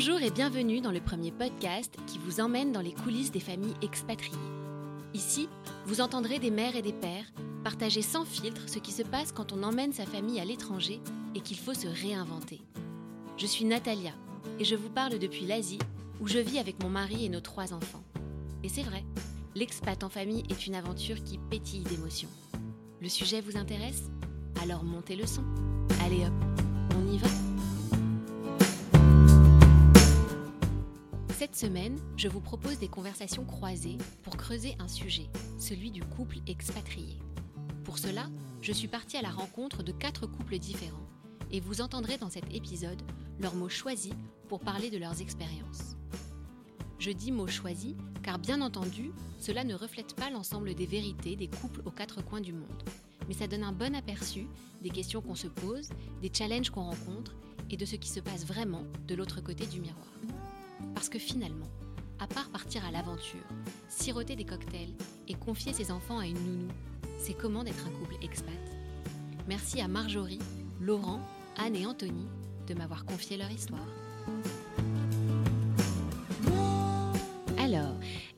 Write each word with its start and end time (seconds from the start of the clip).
Bonjour 0.00 0.22
et 0.22 0.30
bienvenue 0.30 0.80
dans 0.80 0.92
le 0.92 1.00
premier 1.00 1.32
podcast 1.32 1.92
qui 2.06 2.18
vous 2.18 2.38
emmène 2.38 2.70
dans 2.70 2.80
les 2.80 2.92
coulisses 2.92 3.32
des 3.32 3.40
familles 3.40 3.74
expatriées. 3.82 4.38
Ici, 5.12 5.48
vous 5.86 6.00
entendrez 6.00 6.38
des 6.38 6.52
mères 6.52 6.76
et 6.76 6.82
des 6.82 6.92
pères 6.92 7.24
partager 7.64 8.00
sans 8.00 8.24
filtre 8.24 8.68
ce 8.68 8.78
qui 8.78 8.92
se 8.92 9.02
passe 9.02 9.32
quand 9.32 9.52
on 9.52 9.64
emmène 9.64 9.92
sa 9.92 10.06
famille 10.06 10.38
à 10.38 10.44
l'étranger 10.44 11.00
et 11.34 11.40
qu'il 11.40 11.58
faut 11.58 11.74
se 11.74 11.88
réinventer. 11.88 12.60
Je 13.38 13.46
suis 13.46 13.64
Natalia 13.64 14.12
et 14.60 14.64
je 14.64 14.76
vous 14.76 14.88
parle 14.88 15.18
depuis 15.18 15.46
l'Asie 15.46 15.80
où 16.20 16.28
je 16.28 16.38
vis 16.38 16.60
avec 16.60 16.80
mon 16.80 16.90
mari 16.90 17.24
et 17.24 17.28
nos 17.28 17.40
trois 17.40 17.74
enfants. 17.74 18.04
Et 18.62 18.68
c'est 18.68 18.84
vrai, 18.84 19.02
l'expat 19.56 20.04
en 20.04 20.08
famille 20.08 20.44
est 20.48 20.68
une 20.68 20.76
aventure 20.76 21.24
qui 21.24 21.40
pétille 21.50 21.82
d'émotions. 21.82 22.30
Le 23.00 23.08
sujet 23.08 23.40
vous 23.40 23.56
intéresse? 23.56 24.04
Alors 24.62 24.84
montez 24.84 25.16
le 25.16 25.26
son. 25.26 25.42
Allez 26.04 26.24
hop, 26.24 26.60
on 26.96 27.12
y 27.12 27.18
va 27.18 27.47
Cette 31.50 31.70
semaine, 31.70 31.98
je 32.18 32.28
vous 32.28 32.42
propose 32.42 32.78
des 32.78 32.88
conversations 32.88 33.44
croisées 33.44 33.96
pour 34.22 34.36
creuser 34.36 34.76
un 34.78 34.86
sujet, 34.86 35.30
celui 35.58 35.90
du 35.90 36.02
couple 36.02 36.36
expatrié. 36.46 37.16
Pour 37.84 37.98
cela, 37.98 38.26
je 38.60 38.70
suis 38.70 38.86
partie 38.86 39.16
à 39.16 39.22
la 39.22 39.30
rencontre 39.30 39.82
de 39.82 39.90
quatre 39.90 40.26
couples 40.26 40.58
différents 40.58 41.08
et 41.50 41.60
vous 41.60 41.80
entendrez 41.80 42.18
dans 42.18 42.28
cet 42.28 42.54
épisode 42.54 43.00
leurs 43.40 43.54
mots 43.54 43.70
choisis 43.70 44.12
pour 44.46 44.60
parler 44.60 44.90
de 44.90 44.98
leurs 44.98 45.22
expériences. 45.22 45.96
Je 46.98 47.12
dis 47.12 47.32
mots 47.32 47.46
choisis 47.46 47.96
car 48.22 48.38
bien 48.38 48.60
entendu, 48.60 49.10
cela 49.38 49.64
ne 49.64 49.74
reflète 49.74 50.14
pas 50.14 50.28
l'ensemble 50.28 50.74
des 50.74 50.86
vérités 50.86 51.34
des 51.34 51.48
couples 51.48 51.80
aux 51.86 51.90
quatre 51.90 52.22
coins 52.22 52.42
du 52.42 52.52
monde, 52.52 52.82
mais 53.26 53.34
ça 53.34 53.46
donne 53.46 53.64
un 53.64 53.72
bon 53.72 53.96
aperçu 53.96 54.46
des 54.82 54.90
questions 54.90 55.22
qu'on 55.22 55.34
se 55.34 55.48
pose, 55.48 55.88
des 56.20 56.30
challenges 56.32 56.70
qu'on 56.70 56.84
rencontre 56.84 57.34
et 57.70 57.78
de 57.78 57.86
ce 57.86 57.96
qui 57.96 58.10
se 58.10 58.20
passe 58.20 58.44
vraiment 58.44 58.84
de 59.08 59.14
l'autre 59.14 59.40
côté 59.40 59.64
du 59.64 59.80
miroir. 59.80 60.12
Parce 60.98 61.08
que 61.08 61.20
finalement, 61.20 61.68
à 62.18 62.26
part 62.26 62.48
partir 62.50 62.84
à 62.84 62.90
l'aventure, 62.90 63.46
siroter 63.88 64.34
des 64.34 64.44
cocktails 64.44 64.96
et 65.28 65.34
confier 65.34 65.72
ses 65.72 65.92
enfants 65.92 66.18
à 66.18 66.26
une 66.26 66.34
nounou, 66.34 66.72
c'est 67.18 67.34
comment 67.34 67.62
d'être 67.62 67.86
un 67.86 68.00
couple 68.00 68.16
expat. 68.20 68.52
Merci 69.46 69.80
à 69.80 69.86
Marjorie, 69.86 70.40
Laurent, 70.80 71.20
Anne 71.56 71.76
et 71.76 71.86
Anthony 71.86 72.26
de 72.66 72.74
m'avoir 72.74 73.04
confié 73.04 73.36
leur 73.36 73.48
histoire. 73.48 73.86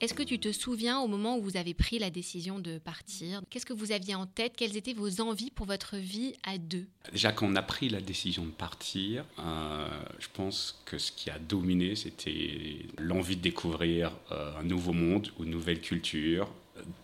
Est-ce 0.00 0.14
que 0.14 0.22
tu 0.22 0.38
te 0.38 0.50
souviens 0.50 1.00
au 1.00 1.08
moment 1.08 1.36
où 1.36 1.42
vous 1.42 1.56
avez 1.56 1.74
pris 1.74 1.98
la 1.98 2.10
décision 2.10 2.58
de 2.58 2.78
partir? 2.78 3.42
Qu'est-ce 3.50 3.66
que 3.66 3.72
vous 3.72 3.92
aviez 3.92 4.14
en 4.14 4.26
tête? 4.26 4.54
Quelles 4.56 4.76
étaient 4.76 4.94
vos 4.94 5.20
envies 5.20 5.50
pour 5.50 5.66
votre 5.66 5.96
vie 5.96 6.34
à 6.42 6.58
deux? 6.58 6.86
Déjà, 7.12 7.32
quand 7.32 7.46
on 7.46 7.56
a 7.56 7.62
pris 7.62 7.88
la 7.88 8.00
décision 8.00 8.44
de 8.44 8.50
partir, 8.50 9.24
euh, 9.38 9.88
je 10.18 10.28
pense 10.32 10.80
que 10.86 10.98
ce 10.98 11.12
qui 11.12 11.30
a 11.30 11.38
dominé, 11.38 11.96
c'était 11.96 12.86
l'envie 12.98 13.36
de 13.36 13.42
découvrir 13.42 14.12
euh, 14.32 14.58
un 14.58 14.62
nouveau 14.62 14.92
monde, 14.92 15.28
une 15.38 15.50
nouvelle 15.50 15.80
culture, 15.80 16.48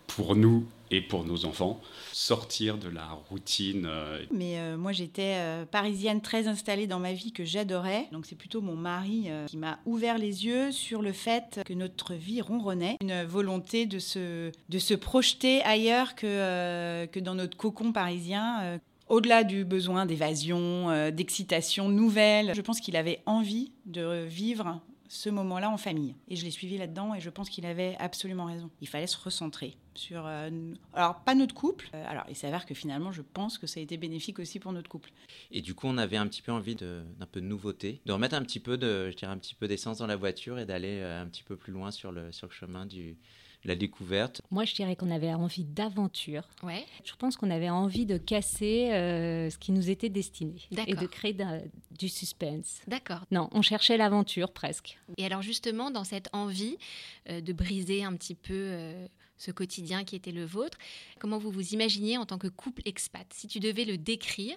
pour 0.07 0.37
nous 0.37 0.67
et 0.91 1.01
pour 1.01 1.25
nos 1.25 1.45
enfants, 1.45 1.81
sortir 2.13 2.79
de 2.79 2.89
la 2.89 3.09
routine. 3.29 3.87
Euh, 3.89 4.25
Mais 4.31 4.59
euh, 4.59 4.77
moi, 4.77 4.93
j'étais 4.93 5.35
euh, 5.37 5.65
parisienne 5.67 6.21
très 6.21 6.49
installée 6.49 6.87
dans 6.87 6.99
ma 6.99 7.13
vie 7.13 7.33
que 7.33 7.45
j'adorais. 7.45 8.09
Donc, 8.13 8.27
c'est 8.27 8.37
plutôt 8.37 8.61
mon 8.61 8.77
mari 8.77 9.29
qui 9.47 9.57
m'a 9.57 9.79
ouvert 9.85 10.19
les 10.19 10.47
yeux 10.47 10.73
sur 10.73 11.03
le 11.03 11.13
fait 11.13 11.61
que 11.67 11.75
notre 11.75 12.15
vie 12.15 12.41
ronronnait. 12.41 12.97
Une 13.01 13.25
volonté 13.25 13.87
de 13.87 13.99
se, 13.99 14.53
de 14.69 14.79
se 14.79 14.95
projeter 14.95 15.63
ailleurs 15.63 16.15
que, 16.15 17.07
que 17.07 17.21
dans 17.21 17.35
notre 17.35 17.57
cocon 17.57 17.93
parisien. 17.93 18.79
Au-delà 19.09 19.45
du 19.45 19.65
besoin 19.65 20.05
d'évasion, 20.05 21.11
d'excitation 21.11 21.89
nouvelle, 21.89 22.53
je 22.55 22.61
pense 22.61 22.81
qu'il 22.81 22.97
avait 22.97 23.23
envie 23.27 23.73
de 23.87 24.25
vivre 24.25 24.81
ce 25.09 25.31
moment-là 25.31 25.71
en 25.71 25.77
famille. 25.77 26.15
Et 26.29 26.37
je 26.37 26.45
l'ai 26.45 26.51
suivi 26.51 26.79
là-dedans 26.79 27.15
et 27.15 27.21
je 27.21 27.31
pense 27.31 27.51
qu'il 27.51 27.67
avait 27.67 27.97
absolument 27.99 28.47
raison. 28.47 28.71
Il 28.81 28.89
fallait 28.89 29.07
se 29.07 29.19
recentrer 29.19 29.77
sur... 29.95 30.27
Euh, 30.27 30.51
alors, 30.95 31.21
pas 31.21 31.35
notre 31.35 31.55
couple. 31.55 31.89
Euh, 31.95 32.05
alors, 32.07 32.25
il 32.29 32.37
s'avère 32.37 32.67
que 32.67 32.75
finalement, 32.75 33.13
je 33.13 33.23
pense 33.23 33.59
que 33.59 33.67
ça 33.67 33.81
a 33.81 33.83
été 33.83 33.97
bénéfique 33.97 34.39
aussi 34.39 34.59
pour 34.59 34.73
notre 34.73 34.89
couple. 34.89 35.11
Et 35.51 35.63
du 35.63 35.75
coup, 35.75 35.87
on 35.87 35.99
avait 35.99 36.17
un 36.17 36.27
petit 36.27 36.43
peu 36.43 36.53
envie 36.53 36.75
d'un 36.75 37.27
peu 37.31 37.41
de 37.41 37.47
nouveauté, 37.47 38.01
de 38.07 38.13
remettre 38.13 38.35
un 38.35 38.43
petit 38.43 38.61
peu 38.61 38.77
de, 38.77 39.11
je 39.11 39.27
un 39.27 39.39
petit 39.39 39.55
peu 39.55 39.69
d'essence 39.69 39.99
dans 39.99 40.07
la 40.07 40.17
voiture 40.17 40.59
et 40.59 40.67
d'aller 40.67 41.01
euh, 41.01 41.23
un 41.23 41.27
petit 41.27 41.43
peu 41.43 41.57
plus 41.57 41.73
loin 41.73 41.91
sur 41.91 42.13
le, 42.13 42.33
sur 42.33 42.47
le 42.47 42.53
chemin 42.53 42.87
du, 42.87 43.17
la 43.67 43.77
découverte 43.77 44.41
Moi, 44.51 44.65
je 44.65 44.75
dirais 44.75 44.97
qu'on 44.97 45.11
avait 45.11 45.33
envie 45.35 45.65
d'aventure. 45.65 46.49
Ouais. 46.63 46.85
Je 47.05 47.13
pense 47.17 47.37
qu'on 47.37 47.51
avait 47.51 47.71
envie 47.71 48.07
de 48.07 48.17
casser 48.17 48.91
euh, 48.93 49.51
ce 49.51 49.59
qui 49.59 49.73
nous 49.73 49.91
était 49.91 50.09
destiné 50.09 50.63
et 50.87 50.95
de 50.95 51.07
créer 51.07 51.37
du 51.99 52.09
suspense. 52.09 52.81
D'accord. 52.87 53.25
Non, 53.31 53.49
on 53.53 53.63
cherchait 53.63 53.97
l'aventure 53.97 54.53
presque. 54.53 54.99
Et 55.19 55.27
alors 55.27 55.43
justement, 55.43 55.91
dans 55.91 56.05
cette 56.05 56.29
envie 56.33 56.77
euh, 57.29 57.41
de 57.41 57.53
briser 57.53 58.05
un 58.05 58.15
petit 58.15 58.35
peu 58.35 58.55
euh, 58.55 59.07
ce 59.39 59.51
quotidien 59.51 60.05
qui 60.05 60.17
était 60.17 60.33
le 60.33 60.45
vôtre, 60.45 60.79
comment 61.19 61.39
vous 61.39 61.51
vous 61.51 61.75
imaginiez 61.75 62.19
en 62.19 62.27
tant 62.27 62.39
que 62.39 62.49
couple 62.49 62.83
expat? 62.85 63.27
Si 63.33 63.49
tu 63.49 63.61
devais 63.61 63.85
le 63.85 63.99
décrire, 63.99 64.57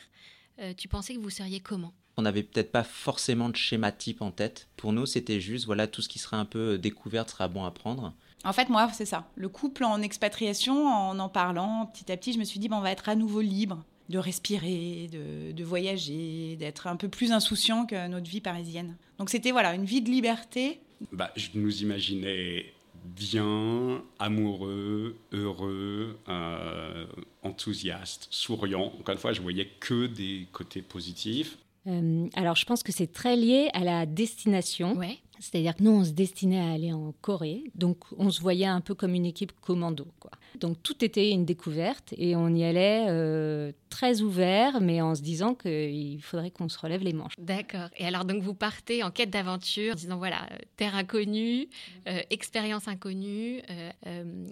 tu 0.75 0.89
pensais 0.89 1.13
que 1.13 1.19
vous 1.19 1.29
seriez 1.29 1.61
comment? 1.61 1.93
On 2.17 2.23
n'avait 2.23 2.43
peut-être 2.43 2.73
pas 2.73 2.83
forcément 2.83 3.47
de 3.47 3.55
schéma 3.55 3.93
type 3.93 4.21
en 4.21 4.31
tête. 4.31 4.67
Pour 4.75 4.91
nous, 4.91 5.05
c'était 5.05 5.39
juste, 5.39 5.65
voilà, 5.65 5.87
tout 5.87 6.01
ce 6.01 6.09
qui 6.09 6.19
serait 6.19 6.35
un 6.35 6.43
peu 6.43 6.77
découverte 6.77 7.29
sera 7.29 7.47
bon 7.47 7.63
à 7.63 7.71
prendre. 7.71 8.13
En 8.43 8.53
fait, 8.53 8.69
moi, 8.69 8.89
c'est 8.93 9.05
ça. 9.05 9.27
Le 9.35 9.49
couple 9.49 9.83
en 9.83 10.01
expatriation, 10.01 10.87
en 10.87 11.19
en 11.19 11.29
parlant 11.29 11.87
petit 11.87 12.11
à 12.11 12.17
petit, 12.17 12.33
je 12.33 12.39
me 12.39 12.43
suis 12.43 12.59
dit, 12.59 12.69
bon, 12.69 12.77
on 12.77 12.81
va 12.81 12.91
être 12.91 13.09
à 13.09 13.15
nouveau 13.15 13.41
libre 13.41 13.83
de 14.09 14.17
respirer, 14.17 15.07
de, 15.11 15.63
voyager, 15.63 16.55
d'être 16.57 16.87
un 16.87 16.95
peu 16.95 17.09
plus 17.09 17.31
insouciant 17.31 17.85
que 17.85 18.07
notre 18.07 18.29
vie 18.29 18.41
parisienne. 18.41 18.97
Donc 19.19 19.29
c'était 19.29 19.51
voilà 19.51 19.75
une 19.75 19.85
vie 19.85 20.01
de 20.01 20.09
liberté. 20.09 20.81
Bah, 21.11 21.31
je 21.35 21.49
nous 21.53 21.83
imaginais 21.83 22.73
bien, 23.05 24.03
amoureux, 24.17 25.15
heureux, 25.31 26.17
euh, 26.27 27.05
enthousiaste, 27.43 28.27
souriant. 28.31 28.91
Encore 28.99 29.13
une 29.13 29.19
fois, 29.19 29.31
je 29.33 29.41
voyais 29.41 29.67
que 29.79 30.07
des 30.07 30.47
côtés 30.51 30.81
positifs. 30.81 31.57
Euh, 31.87 32.27
alors, 32.33 32.55
je 32.55 32.65
pense 32.65 32.83
que 32.83 32.91
c'est 32.91 33.11
très 33.11 33.35
lié 33.35 33.69
à 33.73 33.83
la 33.83 34.05
destination. 34.05 34.97
Ouais. 34.97 35.19
C'est-à-dire 35.39 35.75
que 35.75 35.83
nous, 35.83 35.91
on 35.91 36.03
se 36.03 36.11
destinait 36.11 36.59
à 36.59 36.71
aller 36.71 36.91
en 36.91 37.13
Corée, 37.21 37.63
donc 37.75 38.03
on 38.17 38.29
se 38.29 38.41
voyait 38.41 38.65
un 38.65 38.81
peu 38.81 38.93
comme 38.93 39.13
une 39.13 39.25
équipe 39.25 39.53
commando. 39.61 40.07
Quoi. 40.19 40.31
Donc 40.59 40.81
tout 40.83 41.03
était 41.03 41.31
une 41.31 41.45
découverte 41.45 42.13
et 42.17 42.35
on 42.35 42.49
y 42.49 42.63
allait 42.63 43.05
euh, 43.07 43.71
très 43.89 44.21
ouvert, 44.21 44.81
mais 44.81 45.01
en 45.01 45.15
se 45.15 45.21
disant 45.21 45.55
qu'il 45.55 46.21
faudrait 46.21 46.51
qu'on 46.51 46.69
se 46.69 46.77
relève 46.77 47.03
les 47.03 47.13
manches. 47.13 47.33
D'accord. 47.37 47.89
Et 47.97 48.05
alors 48.05 48.25
donc 48.25 48.43
vous 48.43 48.53
partez 48.53 49.03
en 49.03 49.11
quête 49.11 49.29
d'aventure, 49.29 49.93
en 49.93 49.95
disant 49.95 50.17
voilà, 50.17 50.49
terre 50.75 50.95
inconnue, 50.95 51.67
euh, 52.07 52.21
expérience 52.29 52.87
inconnue. 52.87 53.61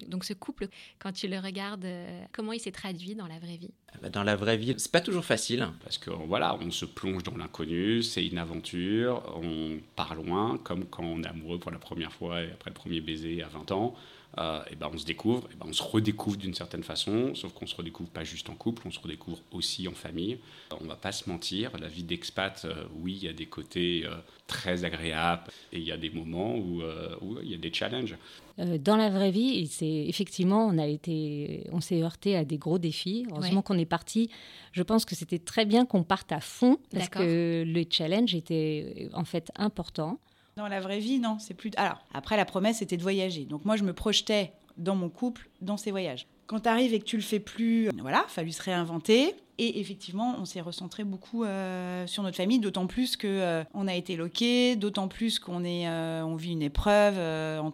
donc 0.08 0.24
ce 0.24 0.34
couple, 0.34 0.68
quand 1.00 1.12
tu 1.12 1.28
le 1.28 1.40
regardes, 1.40 1.88
comment 2.32 2.54
il 2.54 2.60
s'est 2.60 2.72
traduit 2.72 3.16
dans 3.16 3.28
la 3.28 3.40
vraie 3.40 3.58
vie? 3.58 3.74
Dans 4.12 4.24
la 4.24 4.36
vraie 4.36 4.58
vie, 4.58 4.76
c'est 4.78 4.92
pas 4.92 5.02
toujours 5.02 5.26
facile. 5.26 5.68
Parce 5.84 5.98
que 5.98 6.12
voilà, 6.12 6.56
on 6.62 6.70
se 6.72 6.86
plonge 6.86 7.24
dans 7.24 7.36
l'inconnu, 7.36 8.04
c'est 8.04 8.26
une 8.26 8.38
aventure, 8.38 9.24
on 9.36 9.80
part 9.96 10.14
loin, 10.16 10.60
comme 10.64 10.86
quand 10.86 11.04
on 11.04 11.24
est 11.24 11.28
amoureux 11.28 11.60
pour 11.60 11.72
la 11.72 11.80
première 11.80 12.12
fois 12.12 12.42
et 12.42 12.52
après 12.52 12.70
le 12.70 12.76
premier 12.76 13.02
baiser 13.02 13.42
à 13.42 13.48
20 13.48 13.72
ans. 13.72 13.96
Euh, 14.38 14.62
et 14.70 14.76
ben 14.76 14.90
on 14.94 14.98
se 14.98 15.06
découvre, 15.06 15.48
et 15.52 15.56
ben 15.56 15.66
on 15.68 15.74
se 15.74 15.82
redécouvre 15.82 16.38
d'une 16.38 16.54
certaine 16.54 16.84
façon, 16.84 17.34
sauf 17.34 17.54
qu'on 17.54 17.66
se 17.66 17.76
redécouvre 17.76 18.10
pas 18.10 18.24
juste 18.24 18.50
en 18.50 18.56
couple, 18.56 18.84
on 18.86 18.92
se 18.92 19.00
redécouvre 19.00 19.40
aussi 19.52 19.88
en 19.88 19.94
famille. 19.94 20.38
On 20.80 20.86
va 20.86 20.96
pas 20.96 21.12
se 21.12 21.28
mentir, 21.28 21.72
la 21.80 21.88
vie 21.88 22.04
d'expat, 22.04 22.66
euh, 22.66 22.86
oui, 23.02 23.18
il 23.20 23.26
y 23.26 23.30
a 23.30 23.34
des 23.34 23.48
côtés 23.48 24.04
euh, 24.06 24.16
très 24.46 24.84
agréables 24.84 25.44
et 25.74 25.80
il 25.80 25.84
y 25.84 25.92
a 25.92 25.98
des 25.98 26.12
moments 26.12 26.56
où, 26.56 26.84
où 27.22 27.38
il 27.42 27.50
y 27.50 27.56
a 27.56 27.58
des 27.58 27.74
challenges. 27.74 28.16
dans 28.58 28.96
la 28.96 29.10
vraie 29.10 29.32
vie, 29.32 29.66
c'est 29.68 30.06
effectivement, 30.08 30.68
on 30.68 30.78
a 30.78 30.86
été, 30.86 31.64
on 31.72 31.82
s'est 31.82 32.04
heurté 32.04 32.36
à 32.36 32.46
des 32.46 32.58
gros 32.58 32.78
défis. 32.78 33.26
Heureusement 33.32 33.62
qu'on 33.62 33.78
est 33.78 33.86
parti. 33.86 34.30
Je 34.72 34.84
pense 34.84 35.06
que 35.06 35.16
c'était 35.16 35.40
très 35.40 35.66
bien 35.66 35.86
qu'on 35.86 36.04
parte 36.04 36.32
à 36.32 36.40
fond 36.40 36.78
parce 36.92 37.10
que 37.10 37.64
le 37.66 37.86
challenge 37.90 38.36
était 38.36 39.10
en 39.14 39.26
fait 39.26 39.52
important. 39.56 40.20
Dans 40.58 40.68
la 40.68 40.80
vraie 40.80 40.98
vie, 40.98 41.20
non, 41.20 41.38
c'est 41.38 41.54
plus. 41.54 41.70
Alors, 41.78 42.00
après, 42.16 42.36
la 42.36 42.44
promesse, 42.44 42.80
c'était 42.80 42.98
de 42.98 43.04
voyager. 43.04 43.46
Donc, 43.46 43.64
moi, 43.64 43.76
je 43.76 43.84
me 43.84 43.94
projetais 43.94 44.54
dans 44.76 44.96
mon 44.96 45.08
couple, 45.08 45.50
dans 45.62 45.78
ces 45.78 45.92
voyages. 45.92 46.26
Quand 46.48 46.62
tu 46.62 46.70
arrives 46.70 46.96
et 46.96 47.00
que 47.00 47.06
tu 47.06 47.16
le 47.16 47.22
fais 47.22 47.40
plus, 47.40 47.90
voilà, 48.02 48.26
fallu 48.28 48.52
se 48.52 48.64
réinventer. 48.64 49.36
Et 49.60 49.80
effectivement, 49.80 50.36
on 50.40 50.46
s'est 50.46 50.62
recentré 50.62 51.04
beaucoup 51.04 51.44
euh, 51.44 52.08
sur 52.08 52.24
notre 52.24 52.38
famille, 52.38 52.58
d'autant 52.58 52.88
plus 52.88 53.18
que 53.18 53.28
euh, 53.28 53.64
on 53.76 53.88
a 53.88 53.94
été 53.94 54.16
loqué, 54.16 54.76
d'autant 54.76 55.08
plus 55.08 55.38
qu'on 55.38 55.64
euh, 55.64 56.36
vit 56.38 56.54
une 56.54 56.64
épreuve 56.64 57.16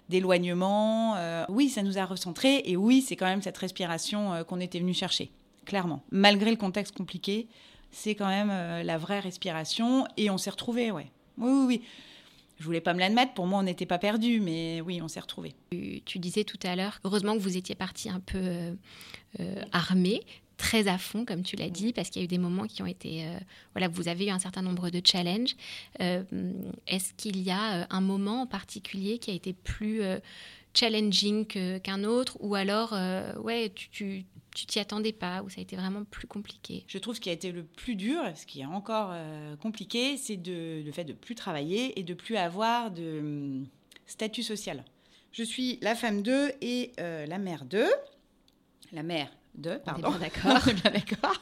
d'éloignement. 0.10 1.16
oui, 1.48 1.70
ça 1.70 1.84
nous 1.84 1.98
a 1.98 2.06
recentré, 2.06 2.64
et 2.66 2.76
oui, 2.76 3.02
c'est 3.02 3.16
quand 3.16 3.26
même 3.26 3.42
cette 3.42 3.58
respiration 3.58 4.44
qu'on 4.48 4.60
était 4.60 4.80
venu 4.80 4.94
chercher, 4.94 5.32
clairement. 5.66 6.04
Malgré 6.12 6.52
le 6.52 6.58
contexte 6.58 6.96
compliqué, 6.98 7.48
c'est 7.92 8.16
quand 8.16 8.28
même 8.28 8.50
la 8.86 8.98
vraie 8.98 9.20
respiration, 9.20 10.06
et 10.18 10.30
on 10.30 10.38
s'est 10.38 10.50
retrouvé, 10.50 10.92
ouais. 10.92 11.12
Oui, 11.38 11.52
oui, 11.52 11.66
oui. 11.68 11.82
Je 12.64 12.66
voulais 12.66 12.80
pas 12.80 12.94
me 12.94 13.00
l'admettre, 13.00 13.34
pour 13.34 13.46
moi 13.46 13.60
on 13.60 13.64
n'était 13.64 13.86
pas 13.86 13.98
perdu, 13.98 14.40
mais 14.40 14.80
oui, 14.80 15.02
on 15.02 15.10
s'est 15.10 15.20
retrouvés. 15.20 15.54
Tu, 16.06 16.18
disais 16.18 16.46
tout 16.46 16.58
à 16.64 16.78
l'heure, 16.78 17.02
heureusement 17.04 17.34
que 17.34 17.40
vous 17.40 17.58
étiez 17.58 17.76
parti 17.76 18.10
un 18.10 18.22
peu 18.22 18.38
euh, 18.38 18.74
euh, 19.42 19.62
armé. 19.74 20.22
très 20.56 20.88
à 20.88 20.98
fond, 20.98 21.26
comme 21.26 21.44
tu 21.44 21.58
l'as 21.58 21.70
dit, 21.70 21.92
parce 21.92 22.10
qu'il 22.10 22.22
y 22.22 22.24
a 22.24 22.26
eu 22.26 22.30
des 22.30 22.38
moments 22.38 22.66
qui 22.66 22.82
ont 22.82 22.86
été... 22.86 23.26
Euh, 23.26 23.38
voilà, 23.74 23.90
vous 23.90 24.08
avez 24.08 24.28
eu 24.28 24.30
un 24.30 24.40
certain 24.40 24.62
nombre 24.62 24.90
de 24.92 25.02
challenges. 25.04 25.58
Est-ce 26.00 27.12
qu'il 27.18 27.42
y 27.42 27.52
a 27.52 27.86
un 27.90 28.02
moment 28.02 28.44
en 28.44 28.48
particulier 28.48 29.18
qui 29.18 29.32
a 29.32 29.34
été 29.34 29.52
plus 29.52 30.02
challenging 30.74 31.46
qu'un 31.82 32.06
autre? 32.06 32.38
Ou 32.40 32.56
alors, 32.56 32.96
ouais, 33.44 33.74
tu 33.76 34.24
t'y 34.54 34.80
attendais 34.80 35.14
pas, 35.14 35.42
ou 35.44 35.50
ça 35.50 35.60
a 35.60 35.62
été 35.62 35.76
vraiment 35.76 36.04
plus 36.04 36.28
compliqué? 36.28 36.84
Je 36.88 36.98
trouve 36.98 37.16
ce 37.16 37.22
qui 37.22 37.30
a 37.30 37.34
été 37.34 37.52
le 37.52 37.64
plus 37.64 37.96
dur, 37.96 38.22
ce 38.36 38.46
qui 38.46 38.62
est 38.62 38.66
encore 38.66 39.14
compliqué, 39.62 40.18
c'est 40.18 40.38
de, 40.38 40.82
le 40.86 40.92
fait 40.92 41.04
de 41.04 41.14
plus 41.14 41.36
travailler 41.36 42.00
et 42.00 42.04
de 42.04 42.14
plus 42.14 42.38
avoir 42.38 42.92
de 42.92 43.20
hum, 43.20 43.68
statut 44.06 44.44
social. 44.44 44.84
Je 45.32 45.44
suis 45.44 45.80
la 45.82 45.96
femme 45.96 46.22
d'eux 46.22 46.52
et 46.62 46.92
la 46.98 47.38
mère 47.38 47.66
d'eux. 47.66 47.92
La 48.92 49.04
mère 49.04 49.30
de, 49.56 49.76
pardon. 49.84 50.12
D'accord. 50.20 50.60
d'accord. 50.84 51.42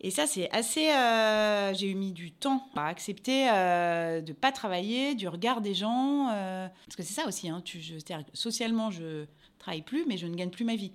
Et 0.00 0.10
ça, 0.10 0.26
c'est 0.26 0.50
assez. 0.50 0.90
Euh, 0.90 1.72
j'ai 1.74 1.90
eu 1.90 1.94
mis 1.94 2.12
du 2.12 2.30
temps 2.30 2.68
à 2.76 2.88
accepter 2.88 3.48
euh, 3.50 4.20
de 4.20 4.32
pas 4.32 4.52
travailler, 4.52 5.14
du 5.14 5.28
regard 5.28 5.60
des 5.60 5.74
gens. 5.74 6.28
Euh, 6.32 6.68
parce 6.86 6.96
que 6.96 7.02
c'est 7.02 7.14
ça 7.14 7.26
aussi. 7.26 7.48
Hein, 7.48 7.62
tu, 7.64 7.80
je, 7.80 7.96
socialement, 8.32 8.90
je 8.90 9.24
travaille 9.58 9.82
plus, 9.82 10.04
mais 10.06 10.16
je 10.16 10.26
ne 10.26 10.34
gagne 10.34 10.50
plus 10.50 10.64
ma 10.64 10.76
vie. 10.76 10.92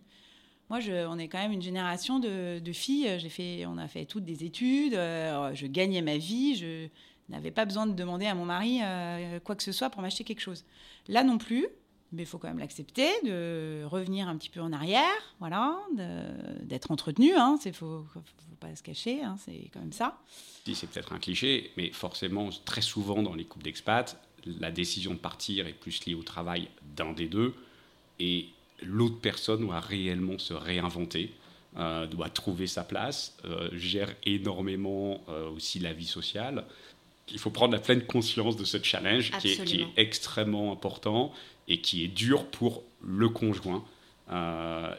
Moi, 0.69 0.79
on 1.07 1.17
est 1.17 1.27
quand 1.27 1.39
même 1.39 1.51
une 1.51 1.61
génération 1.61 2.19
de, 2.19 2.61
filles. 2.73 3.65
On 3.67 3.77
a 3.77 3.87
fait 3.87 4.05
toutes 4.05 4.25
des 4.25 4.43
études. 4.43 4.93
je 4.93 5.65
gagnais 5.65 6.01
ma 6.01 6.17
vie. 6.17 6.55
Je 6.55 6.87
n'avais 7.29 7.51
pas 7.51 7.65
besoin 7.65 7.87
de 7.87 7.93
demander 7.93 8.27
à 8.27 8.35
mon 8.35 8.45
mari 8.45 8.79
quoi 9.43 9.55
que 9.55 9.63
ce 9.63 9.71
soit 9.71 9.89
pour 9.89 10.01
m'acheter 10.01 10.23
quelque 10.23 10.41
chose. 10.41 10.65
Là 11.07 11.23
non 11.23 11.37
plus 11.37 11.67
mais 12.11 12.23
il 12.23 12.25
faut 12.25 12.37
quand 12.37 12.47
même 12.47 12.59
l'accepter, 12.59 13.09
de 13.23 13.83
revenir 13.85 14.27
un 14.27 14.37
petit 14.37 14.49
peu 14.49 14.61
en 14.61 14.73
arrière, 14.73 15.35
voilà, 15.39 15.79
d'être 16.63 16.91
entretenu. 16.91 17.35
Hein, 17.35 17.57
c'est 17.61 17.73
faut, 17.73 18.05
pas 18.59 18.75
se 18.75 18.83
cacher, 18.83 19.23
hein, 19.23 19.37
c'est 19.45 19.69
quand 19.71 19.79
même 19.79 19.93
ça. 19.93 20.19
c'est 20.65 20.89
peut-être 20.89 21.13
un 21.13 21.19
cliché, 21.19 21.71
mais 21.77 21.91
forcément, 21.91 22.49
très 22.65 22.81
souvent 22.81 23.21
dans 23.21 23.35
les 23.35 23.45
couples 23.45 23.63
d'expats, 23.63 24.17
la 24.45 24.71
décision 24.71 25.13
de 25.13 25.19
partir 25.19 25.67
est 25.67 25.73
plus 25.73 26.05
liée 26.05 26.15
au 26.15 26.23
travail 26.23 26.69
d'un 26.95 27.13
des 27.13 27.27
deux, 27.27 27.53
et 28.19 28.49
l'autre 28.83 29.19
personne 29.19 29.61
doit 29.61 29.79
réellement 29.79 30.37
se 30.37 30.53
réinventer, 30.53 31.33
euh, 31.77 32.07
doit 32.07 32.29
trouver 32.29 32.65
sa 32.65 32.83
place, 32.83 33.37
euh, 33.45 33.69
gère 33.73 34.13
énormément 34.25 35.23
euh, 35.29 35.49
aussi 35.49 35.79
la 35.79 35.93
vie 35.93 36.07
sociale. 36.07 36.65
Il 37.31 37.37
faut 37.37 37.51
prendre 37.51 37.73
la 37.73 37.79
pleine 37.79 38.03
conscience 38.05 38.57
de 38.57 38.65
ce 38.65 38.81
challenge 38.81 39.31
qui 39.39 39.49
est, 39.49 39.63
qui 39.63 39.81
est, 39.81 39.87
extrêmement 39.95 40.71
important 40.71 41.31
et 41.67 41.79
qui 41.79 42.03
est 42.03 42.07
dur 42.07 42.47
pour 42.47 42.83
le 43.01 43.29
conjoint. 43.29 43.85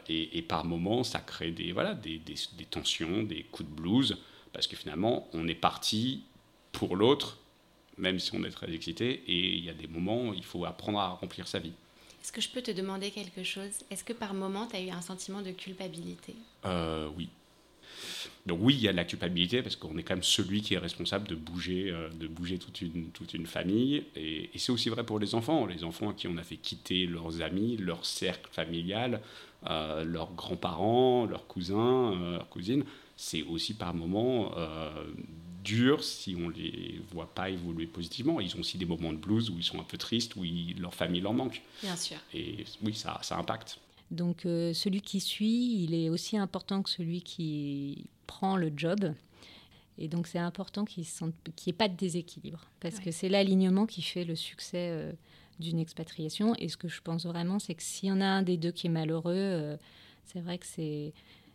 Et, 0.07 0.41
par 0.47 0.65
moments, 0.65 1.03
ça 1.03 1.19
crée 1.19 1.51
des, 1.51 1.71
voilà, 1.71 1.93
des, 1.93 2.19
des, 2.19 2.65
tensions, 2.65 3.23
des 3.23 3.43
coups 3.43 3.69
de 3.69 3.73
blues, 3.73 4.17
parce 4.51 4.67
que 4.67 4.75
finalement, 4.75 5.29
on 5.33 5.47
est 5.47 5.55
parti 5.55 6.23
pour 6.71 6.95
l'autre, 6.97 7.37
même 7.97 8.19
si 8.19 8.33
on 8.33 8.43
est 8.43 8.49
très 8.49 8.73
excité, 8.73 9.23
et 9.27 9.55
il 9.57 9.63
y 9.63 9.69
a 9.69 9.73
des 9.73 9.87
moments 9.87 10.29
où 10.29 10.33
il 10.33 10.43
faut 10.43 10.65
apprendre 10.65 10.99
à 10.99 11.09
remplir 11.09 11.47
sa 11.47 11.59
vie. 11.59 11.73
Est-ce 12.21 12.31
que 12.31 12.41
je 12.41 12.49
peux 12.49 12.61
te 12.61 12.71
demander 12.71 13.11
quelque 13.11 13.43
chose? 13.43 13.71
Est-ce 13.89 14.03
que 14.03 14.13
par 14.13 14.33
moment, 14.33 14.67
tu 14.67 14.75
as 14.75 14.81
eu 14.81 14.89
un 14.89 15.01
sentiment 15.01 15.41
de 15.41 15.51
culpabilité? 15.51 16.35
Euh, 16.65 17.09
Oui. 17.17 17.29
Donc 18.45 18.59
oui, 18.61 18.75
il 18.75 18.81
y 18.81 18.87
a 18.87 18.91
de 18.91 18.97
la 18.97 19.05
culpabilité 19.05 19.61
parce 19.61 19.75
qu'on 19.75 19.97
est 19.97 20.03
quand 20.03 20.15
même 20.15 20.23
celui 20.23 20.61
qui 20.61 20.73
est 20.73 20.79
responsable 20.79 21.27
de 21.27 21.35
bouger, 21.35 21.91
euh, 21.91 22.09
de 22.09 22.27
bouger 22.27 22.57
toute 22.57 22.81
une, 22.81 23.09
toute 23.11 23.33
une 23.33 23.45
famille. 23.45 24.03
Et, 24.15 24.49
c'est 24.55 24.71
aussi 24.71 24.89
vrai 24.89 25.03
pour 25.03 25.19
les 25.19 25.35
enfants. 25.35 25.65
Les 25.65 25.83
enfants 25.83 26.09
à 26.09 26.13
qui 26.13 26.27
on 26.27 26.37
a 26.37 26.43
fait 26.43 26.57
quitter 26.57 27.05
leurs 27.05 27.41
amis, 27.41 27.77
leur 27.77 28.05
cercle 28.05 28.49
familial, 28.51 29.21
euh, 29.67 30.03
leurs 30.03 30.33
grands-parents, 30.33 31.25
leurs 31.25 31.47
cousins, 31.47 32.13
euh, 32.13 32.33
leurs 32.37 32.49
cousines. 32.49 32.83
C'est 33.17 33.43
aussi 33.43 33.75
par 33.75 33.93
moments 33.93 34.51
dur 35.63 36.03
si 36.03 36.35
on 36.35 36.49
les 36.49 37.01
voit 37.11 37.33
pas 37.33 37.49
évoluer 37.49 37.85
positivement. 37.85 38.39
Ils 38.39 38.55
ont 38.55 38.59
aussi 38.59 38.77
des 38.77 38.85
moments 38.85 39.13
de 39.13 39.17
blues 39.17 39.49
où 39.49 39.57
ils 39.57 39.63
sont 39.63 39.79
un 39.79 39.83
peu 39.83 39.97
tristes, 39.97 40.35
où 40.35 40.43
leur 40.79 40.93
famille 40.93 41.21
leur 41.21 41.33
manque. 41.33 41.61
Bien 41.81 41.95
sûr. 41.95 42.17
Et 42.33 42.65
oui, 42.81 42.93
ça, 42.93 43.19
ça 43.21 43.37
impacte. 43.37 43.79
Donc 44.11 44.45
euh, 44.45 44.73
celui 44.73 45.01
qui 45.01 45.21
suit, 45.21 45.83
il 45.83 45.93
est 45.93 46.09
aussi 46.09 46.37
important 46.37 46.83
que 46.83 46.89
celui 46.89 47.21
qui 47.21 48.05
prend 48.27 48.57
le 48.57 48.71
job. 48.75 49.13
Et 49.97 50.07
donc 50.07 50.27
c'est 50.27 50.39
important 50.39 50.83
qu'il 50.83 51.03
n'y 51.03 51.53
ait 51.67 51.73
pas 51.73 51.87
de 51.87 51.95
déséquilibre, 51.95 52.65
parce 52.79 52.99
que 52.99 53.11
c'est 53.11 53.29
l'alignement 53.29 53.85
qui 53.85 54.01
fait 54.01 54.25
le 54.25 54.35
succès 54.35 54.89
euh, 54.89 55.11
d'une 55.59 55.79
expatriation. 55.79 56.55
Et 56.55 56.69
ce 56.69 56.77
que 56.77 56.87
je 56.87 57.01
pense 57.01 57.25
vraiment, 57.25 57.59
c'est 57.59 57.75
que 57.75 57.83
s'il 57.83 58.09
y 58.09 58.11
en 58.11 58.19
a 58.19 58.25
un 58.25 58.41
des 58.41 58.57
deux 58.57 58.71
qui 58.71 58.87
est 58.87 58.89
malheureux, 58.91 59.33
euh, 59.35 59.77
c'est 60.25 60.41
vrai 60.41 60.57
que 60.57 60.65
c'est, 60.65 61.13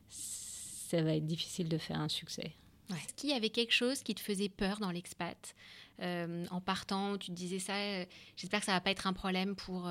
ça 0.09 1.03
va 1.03 1.15
être 1.15 1.27
difficile 1.27 1.69
de 1.69 1.79
faire 1.79 2.01
un 2.01 2.09
succès. 2.09 2.53
Est-ce 2.91 3.15
qu'il 3.15 3.31
y 3.31 3.33
avait 3.33 3.51
quelque 3.51 3.73
chose 3.73 4.03
qui 4.03 4.15
te 4.15 4.21
faisait 4.21 4.49
peur 4.49 4.79
dans 4.79 4.91
l'expat? 4.91 5.55
En 6.01 6.61
partant, 6.61 7.17
tu 7.19 7.29
te 7.29 7.37
disais 7.37 7.59
ça, 7.59 7.75
j'espère 8.37 8.61
que 8.61 8.67
ça 8.67 8.73
ne 8.73 8.77
va 8.77 8.81
pas 8.81 8.91
être 8.91 9.07
un 9.07 9.13
problème 9.13 9.57
pour 9.57 9.89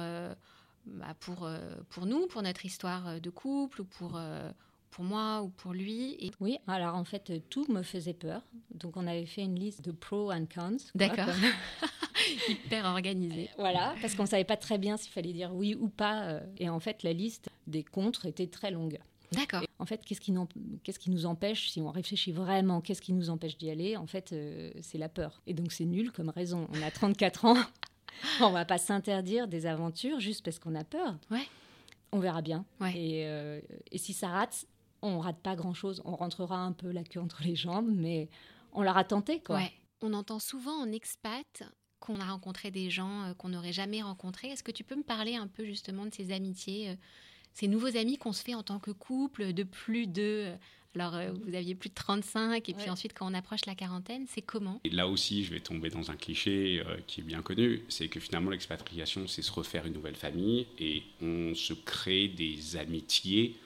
bah, 0.86 1.16
pour, 1.20 1.46
euh, 1.46 1.60
pour 1.90 2.06
nous, 2.06 2.28
pour 2.28 2.42
notre 2.42 2.66
histoire 2.66 3.08
euh, 3.08 3.20
de 3.20 3.30
couple, 3.30 3.82
ou 3.82 3.86
pour, 3.86 4.14
euh, 4.16 4.52
pour 4.92 5.04
moi 5.04 5.42
ou 5.42 5.50
pour 5.50 5.74
lui. 5.74 6.16
Et... 6.20 6.32
Oui, 6.40 6.58
alors 6.68 6.96
en 6.96 7.04
fait, 7.04 7.50
tout 7.50 7.66
me 7.70 7.82
faisait 7.82 8.14
peur. 8.14 8.44
Donc 8.72 8.96
on 8.96 9.08
avait 9.08 9.26
fait 9.26 9.42
une 9.42 9.56
liste 9.56 9.84
de 9.84 9.92
pros 9.92 10.32
and 10.32 10.46
cons. 10.54 10.78
D'accord. 10.94 11.34
Hyper 12.50 12.86
organisé. 12.86 13.50
Voilà, 13.58 13.96
parce 14.02 14.16
qu'on 14.16 14.24
ne 14.24 14.28
savait 14.28 14.46
pas 14.46 14.58
très 14.58 14.78
bien 14.78 14.98
s'il 14.98 15.12
fallait 15.12 15.34
dire 15.34 15.54
oui 15.54 15.76
ou 15.80 15.90
pas. 15.90 16.40
Et 16.58 16.70
en 16.70 16.80
fait, 16.80 17.04
la 17.04 17.14
liste 17.14 17.50
des 17.68 17.84
contre 17.84 18.26
était 18.26 18.48
très 18.48 18.72
longue. 18.72 19.00
D'accord. 19.32 19.65
En 19.78 19.86
fait, 19.86 20.06
qu'est-ce 20.06 20.22
qui, 20.22 20.32
nous 20.32 21.26
empêche, 21.26 21.70
si 21.70 21.82
on 21.82 21.92
réfléchit 21.92 22.32
vraiment, 22.32 22.80
qu'est-ce 22.80 23.02
qui 23.02 23.12
nous 23.12 23.30
empêche 23.30 23.58
d'y 23.58 23.70
aller 23.70 23.98
En 23.98 24.08
fait, 24.08 24.34
c'est 24.82 24.98
la 24.98 25.10
peur. 25.10 25.42
Et 25.48 25.54
donc, 25.54 25.74
c'est 25.74 25.86
nul 25.86 26.12
comme 26.12 26.30
raison. 26.30 26.68
On 26.74 26.82
a 26.82 26.92
34 26.92 27.46
ans. 27.46 27.58
on 28.42 28.52
va 28.52 28.66
pas 28.66 28.78
s'interdire 28.78 29.48
des 29.48 29.66
aventures 29.66 30.20
juste 30.20 30.44
parce 30.44 30.60
qu'on 30.60 30.76
a 30.76 30.84
peur. 30.84 31.18
Ouais. 31.32 31.48
On 32.12 32.20
verra 32.20 32.42
bien. 32.42 32.66
Euh, 32.82 33.62
et, 33.92 33.98
si 33.98 34.14
ça 34.14 34.30
rate, 34.30 34.66
on 35.02 35.20
rate 35.20 35.40
pas 35.40 35.56
grand-chose. 35.56 36.02
On 36.06 36.16
rentrera 36.16 36.58
un 36.58 36.72
peu 36.72 36.92
la 36.92 37.04
queue 37.04 37.20
entre 37.20 37.44
les 37.44 37.56
jambes, 37.56 37.90
mais 37.94 38.30
on 38.72 38.84
l'aura 38.84 39.04
tenté. 39.04 39.42
Quoi. 39.42 39.62
On 40.02 40.14
entend 40.14 40.40
souvent 40.40 40.82
en 40.82 40.92
expat 40.92 41.64
qu'on 42.00 42.20
a 42.20 42.26
rencontré 42.26 42.72
des 42.72 42.90
gens 42.90 43.24
euh, 43.24 43.34
qu'on 43.34 43.50
n'aurait 43.50 43.74
jamais 43.74 44.02
rencontrés. 44.02 44.50
Est-ce 44.50 44.64
que 44.64 44.72
tu 44.72 44.84
peux 44.84 44.96
me 44.96 45.04
parler 45.04 45.36
un 45.36 45.48
peu 45.48 45.66
justement 45.66 46.06
de 46.06 46.14
ces 46.14 46.32
amitiés, 46.32 46.90
euh, 46.90 46.96
ces 47.56 47.68
nouveaux 47.68 47.98
amis 47.98 48.18
qu'on 48.18 48.34
se 48.34 48.44
fait 48.44 48.54
en 48.54 48.64
tant 48.64 48.80
que 48.80 48.92
couple 48.92 49.54
de 49.54 49.64
plus 49.64 50.06
de 50.06 50.52
alors, 50.96 51.16
euh, 51.16 51.32
vous 51.46 51.56
aviez 51.56 51.76
plus 51.76 51.90
de 51.90 51.94
35, 51.94 52.70
et 52.70 52.74
puis 52.74 52.90
ensuite, 52.90 53.14
quand 53.14 53.30
on 53.30 53.34
approche 53.34 53.66
la 53.66 53.76
quarantaine, 53.76 54.26
c'est 54.30 54.42
comment? 54.42 54.80
Et 54.86 54.90
Là 54.90 55.08
aussi, 55.08 55.44
je 55.44 55.52
vais 55.52 55.60
tomber 55.60 55.90
dans 55.90 56.10
un 56.10 56.16
cliché 56.16 56.82
euh, 56.86 56.98
qui 57.06 57.20
est 57.20 57.24
bien 57.24 57.42
connu, 57.42 57.84
c'est 57.90 58.08
que 58.08 58.20
finalement, 58.20 58.50
l'expatriation, 58.50 59.28
c'est 59.28 59.42
se 59.42 59.52
refaire 59.52 59.86
une 59.86 59.94
nouvelle 59.94 60.16
famille, 60.16 60.68
et 60.80 61.04
on 61.22 61.54
se 61.54 61.74
crée 61.74 62.30
des 62.30 62.78
amitiés, 62.78 63.58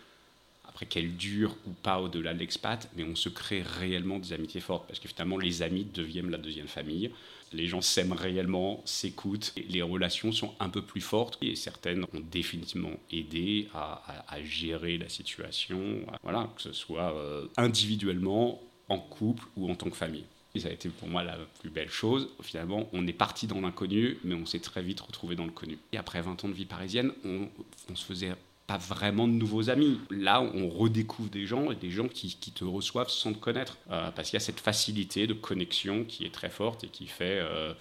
après 0.79 0.86
qu'elles 0.86 1.17
durent 1.17 1.57
ou 1.67 1.71
pas 1.71 2.00
au-delà 2.00 2.33
de 2.33 2.39
l'expat, 2.39 2.89
mais 2.95 3.03
on 3.03 3.15
se 3.15 3.27
crée 3.27 3.62
réellement 3.62 4.17
des 4.17 4.31
amitiés 4.31 4.62
fortes, 4.62 4.88
parce 4.88 5.00
que 5.00 5.09
finalement, 5.09 5.38
les 5.38 5.62
amis 5.62 5.83
deviennent 5.83 6.29
la 6.29 6.38
deuxième 6.38 6.67
famille 6.67 7.12
les 7.51 7.67
gens 7.67 7.81
s'aiment 7.81 8.13
réellement, 8.13 8.81
s'écoutent, 8.86 9.53
les 9.69 9.81
relations 9.81 10.31
sont 10.31 10.53
un 10.59 10.69
peu 10.69 10.83
plus 10.83 11.01
fortes 11.01 11.38
et 11.41 11.55
certaines 11.55 12.03
ont 12.03 12.21
définitivement 12.31 12.93
aidé 13.12 13.67
à, 13.74 14.01
gérer 14.43 14.98
la 14.98 15.09
situation, 15.09 16.05
voilà, 16.24 16.50
que 16.55 16.62
ce 16.62 16.71
soit 16.71 17.13
euh, 17.15 17.48
individuellement, 17.57 18.62
en 18.88 19.00
couple 19.00 19.43
ou 19.55 19.69
en 19.69 19.75
tant 19.75 19.89
que 19.89 19.95
famille. 19.95 20.25
Et 20.55 20.59
ça 20.59 20.69
a 20.69 20.71
été 20.71 20.89
pour 20.89 21.07
moi 21.07 21.24
la 21.24 21.38
plus 21.59 21.69
belle 21.69 21.89
chose. 21.89 22.29
Finalement, 22.41 22.88
on 22.93 23.05
est 23.05 23.13
parti 23.13 23.45
dans 23.45 23.62
l'inconnu, 23.62 24.17
mais 24.24 24.33
on 24.33 24.45
s'est 24.45 24.59
très 24.59 24.81
vite 24.81 25.01
retrouvé 25.01 25.36
dans 25.36 25.45
le 25.45 25.51
connu. 25.51 25.77
Et 25.91 25.98
après 25.98 26.21
20 26.21 26.43
ans 26.43 26.48
de 26.48 26.53
vie 26.53 26.65
parisienne, 26.65 27.12
on, 27.24 27.50
on 27.91 27.95
se 27.95 28.05
faisait 28.05 28.33
pas 28.69 28.77
vraiment 28.77 29.27
de 29.27 29.33
nouveaux 29.33 29.71
amis. 29.71 29.99
Là, 30.11 30.41
on 30.41 30.69
redécouvre 30.69 31.31
des 31.31 31.47
gens 31.47 31.71
et 31.71 31.75
des 31.75 31.89
gens 31.89 32.07
qui, 32.07 32.38
te 32.38 32.63
reçoivent 32.63 33.09
sans 33.09 33.33
te 33.33 33.39
connaître. 33.39 33.79
Euh, 33.89 34.11
parce 34.11 34.29
qu'il 34.29 34.35
y 34.35 34.41
a 34.41 34.45
cette 34.45 34.59
facilité 34.59 35.25
de 35.25 35.33
connexion 35.33 36.05
qui 36.05 36.23
est 36.23 36.33
très 36.33 36.51
forte 36.51 36.83
et 36.83 36.88
qui 36.88 37.07
fait. 37.07 37.39
Euh, 37.41 37.73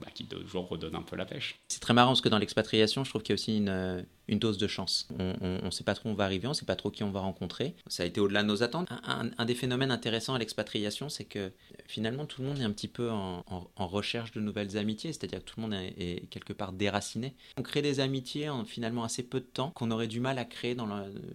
bah, 0.00 0.08
qui 0.12 0.24
toujours 0.24 0.68
redonne 0.68 0.96
un 0.96 1.02
peu 1.02 1.14
la 1.14 1.26
pêche. 1.26 1.60
C'est 1.68 1.78
très 1.78 1.94
marrant 1.94 2.10
parce 2.10 2.22
que 2.22 2.28
dans 2.28 2.38
l'expatriation, 2.38 3.04
je 3.04 3.10
trouve 3.10 3.22
qu'il 3.22 3.34
y 3.34 3.34
a 3.34 3.38
aussi 3.38 3.58
une, 3.58 3.68
euh, 3.68 4.02
une 4.28 4.38
dose 4.38 4.58
de 4.58 4.66
chance. 4.66 5.08
On 5.18 5.64
ne 5.64 5.70
sait 5.70 5.84
pas 5.84 5.94
trop 5.94 6.08
où 6.08 6.12
on 6.12 6.14
va 6.14 6.24
arriver, 6.24 6.46
on 6.46 6.50
ne 6.50 6.54
sait 6.54 6.64
pas 6.64 6.76
trop 6.76 6.90
qui 6.90 7.04
on 7.04 7.10
va 7.10 7.20
rencontrer. 7.20 7.74
Ça 7.86 8.02
a 8.02 8.06
été 8.06 8.20
au-delà 8.20 8.42
de 8.42 8.48
nos 8.48 8.62
attentes. 8.62 8.88
Un, 9.04 9.44
des 9.44 9.54
phénomènes 9.54 9.90
intéressants 9.90 10.34
à 10.34 10.38
l'expatriation, 10.38 11.08
c'est 11.08 11.24
que 11.24 11.52
finalement 11.86 12.26
tout 12.26 12.42
le 12.42 12.48
monde 12.48 12.58
est 12.58 12.64
un 12.64 12.70
petit 12.72 12.88
peu 12.88 13.10
en, 13.10 13.42
recherche 13.76 14.32
de 14.32 14.40
nouvelles 14.40 14.78
amitiés, 14.78 15.12
c'est-à-dire 15.12 15.40
que 15.40 15.44
tout 15.44 15.60
le 15.60 15.62
monde 15.62 15.74
est, 15.74 16.28
quelque 16.30 16.52
part 16.52 16.72
déraciné. 16.72 17.34
On 17.58 17.62
crée 17.62 17.82
des 17.82 18.00
amitiés 18.00 18.48
en 18.48 18.64
finalement 18.64 19.04
assez 19.04 19.22
peu 19.22 19.40
de 19.40 19.44
temps 19.44 19.70
qu'on 19.70 19.90
aurait 19.90 20.06
du 20.06 20.20
mal 20.20 20.38
à 20.38 20.44
créer 20.44 20.76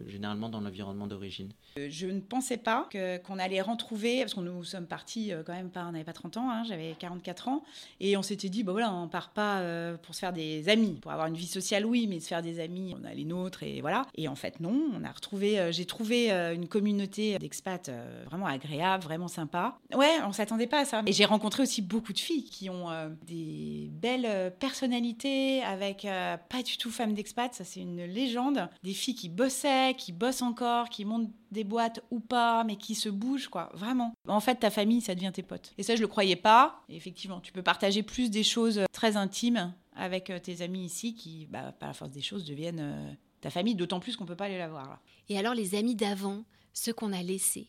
généralement 0.08 0.50
dans 0.50 0.62
l'environnement 0.62 1.08
d'origine. 1.08 1.52
Euh, 1.78 1.88
je 1.90 2.08
ne 2.08 2.20
pensais 2.20 2.58
pas 2.58 2.90
qu'on 3.26 3.40
allait 3.40 3.62
retrouver, 3.62 4.22
parce 4.22 4.34
que 4.34 4.40
nous 4.40 4.64
sommes 4.64 4.88
partis 4.88 5.32
euh, 5.32 5.44
quand 5.46 5.54
même 5.54 5.70
pas, 5.70 5.86
on 5.86 5.92
n'avait 5.92 6.04
pas 6.04 6.14
30 6.14 6.38
ans, 6.38 6.50
hein, 6.50 6.64
j'avais 6.64 6.96
44 6.98 7.48
ans, 7.50 7.64
et 8.00 8.18
on 8.18 8.22
s'était 8.22 8.50
dit, 8.50 8.64
bah 8.64 8.72
voilà, 8.72 8.94
on 8.94 9.08
part 9.08 9.30
pas 9.30 9.60
euh, 9.60 9.98
pour 9.98 10.16
se 10.16 10.20
faire 10.20 10.34
des 10.34 10.70
amis, 10.70 10.94
pour 11.02 11.12
avoir 11.12 11.28
une 11.28 11.36
vie 11.36 11.48
sociale, 11.48 11.86
oui, 11.86 12.08
mais 12.08 12.20
se 12.20 12.28
faire 12.28 12.42
des 12.42 12.60
amis 12.60 12.77
on 13.00 13.04
a 13.06 13.14
les 13.14 13.26
nôtres 13.26 13.64
et 13.64 13.82
voilà. 13.82 14.06
Et 14.16 14.28
en 14.28 14.36
fait, 14.36 14.60
non, 14.60 14.92
on 14.94 15.04
a 15.04 15.12
retrouvé, 15.12 15.60
euh, 15.60 15.72
j'ai 15.72 15.86
trouvé 15.86 16.32
euh, 16.32 16.54
une 16.54 16.68
communauté 16.68 17.38
d'expats 17.40 17.90
euh, 17.90 18.24
vraiment 18.26 18.46
agréable, 18.46 19.04
vraiment 19.04 19.28
sympa. 19.28 19.80
Ouais, 19.94 20.18
on 20.26 20.32
s'attendait 20.32 20.68
pas 20.68 20.82
à 20.82 20.86
ça. 20.86 21.02
Et 21.06 21.14
j'ai 21.14 21.26
rencontré 21.26 21.64
aussi 21.64 21.82
beaucoup 21.82 22.14
de 22.14 22.20
filles 22.20 22.46
qui 22.46 22.70
ont 22.70 22.88
des 23.26 23.90
belles 23.92 24.54
personnalités 24.60 25.62
avec 25.64 26.08
pas 26.50 26.64
du 26.64 26.78
tout 26.78 26.92
femmes 26.92 27.14
d'expat, 27.14 27.54
ça 27.54 27.64
c'est 27.64 27.82
une 27.82 28.04
légende. 28.06 28.70
Des 28.84 28.94
filles 28.94 29.16
qui 29.16 29.30
bossaient, 29.30 29.94
qui 29.98 30.12
bossent 30.12 30.42
encore, 30.42 30.90
qui 30.90 31.06
montent 31.06 31.32
des 31.52 31.64
boîtes 31.64 32.04
ou 32.12 32.20
pas, 32.20 32.64
mais 32.64 32.76
qui 32.76 32.96
se 32.96 33.10
bougent, 33.10 33.48
quoi. 33.48 33.70
Vraiment. 33.74 34.14
En 34.28 34.40
fait, 34.40 34.56
ta 34.56 34.70
famille, 34.70 35.02
ça 35.02 35.16
devient 35.16 35.32
tes 35.34 35.44
potes. 35.44 35.74
Et 35.78 35.84
ça, 35.84 35.96
je 35.96 36.02
le 36.02 36.08
croyais 36.08 36.36
pas. 36.36 36.82
Effectivement, 36.90 37.40
tu 37.40 37.52
peux 37.52 37.62
partager 37.62 38.04
plus 38.04 38.30
des 38.30 38.44
choses 38.44 38.82
très 38.92 39.18
intimes 39.18 39.74
avec 39.98 40.30
euh, 40.30 40.40
tes 40.40 40.62
amis 40.62 40.86
ici 40.86 41.16
qui, 41.16 41.48
bah, 41.48 41.72
par 41.72 41.90
la 41.90 41.94
force 41.94 42.12
des 42.12 42.22
choses, 42.22 42.46
deviennent 42.46 42.80
euh, 42.80 43.14
ta 43.42 43.50
famille, 43.50 43.76
d'autant 43.76 44.00
plus 44.00 44.16
qu'on 44.16 44.24
ne 44.24 44.30
peut 44.30 44.36
pas 44.36 44.46
aller 44.46 44.58
la 44.58 44.70
voir. 44.70 45.02
Et 45.30 45.38
alors, 45.38 45.54
les 45.54 45.76
amis 45.76 45.96
d'avant, 45.96 46.44
ceux 46.74 46.94
qu'on 46.94 47.14
a 47.14 47.22
laissés, 47.22 47.68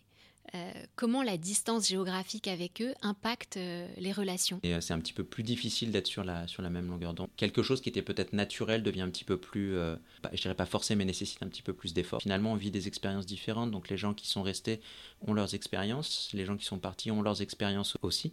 euh, 0.55 0.73
comment 0.97 1.23
la 1.23 1.37
distance 1.37 1.89
géographique 1.89 2.49
avec 2.49 2.81
eux 2.81 2.95
impacte 3.03 3.57
euh, 3.57 3.87
les 3.99 4.13
relations? 4.13 4.61
Et 4.63 4.75
euh, 4.75 4.81
c'est 4.81 4.95
un 4.95 5.01
petit 5.01 5.13
peu 5.13 5.25
plus 5.25 5.43
difficile 5.43 5.91
d'être 5.91 6.07
sur 6.07 6.25
la, 6.25 6.47
même 6.71 6.89
longueur 6.89 7.15
d'onde. 7.15 7.29
Quelque 7.37 7.63
chose 7.63 7.81
qui 7.81 7.89
était 7.89 8.03
peut-être 8.03 8.33
naturel 8.33 8.83
devient 8.83 9.03
un 9.03 9.11
petit 9.11 9.25
peu 9.25 9.37
plus, 9.37 9.75
je 10.33 10.41
dirais 10.41 10.55
pas 10.55 10.67
forcé, 10.67 10.97
mais 10.97 11.05
nécessite 11.05 11.43
un 11.43 11.49
petit 11.49 11.63
peu 11.63 11.73
plus 11.73 11.95
d'effort. 11.95 12.21
Finalement, 12.21 12.53
on 12.53 12.57
vit 12.57 12.71
des 12.71 12.89
expériences 12.89 13.27
différentes, 13.27 13.71
donc 13.71 13.89
les 13.89 13.97
gens 13.97 14.15
qui 14.15 14.29
sont 14.29 14.43
restés 14.43 14.81
ont 15.27 15.33
leurs 15.33 15.55
expériences, 15.55 16.31
les 16.35 16.45
gens 16.45 16.57
qui 16.57 16.65
sont 16.65 16.79
partis 16.79 17.11
ont 17.11 17.23
leurs 17.23 17.43
expériences 17.43 17.97
aussi. 18.03 18.33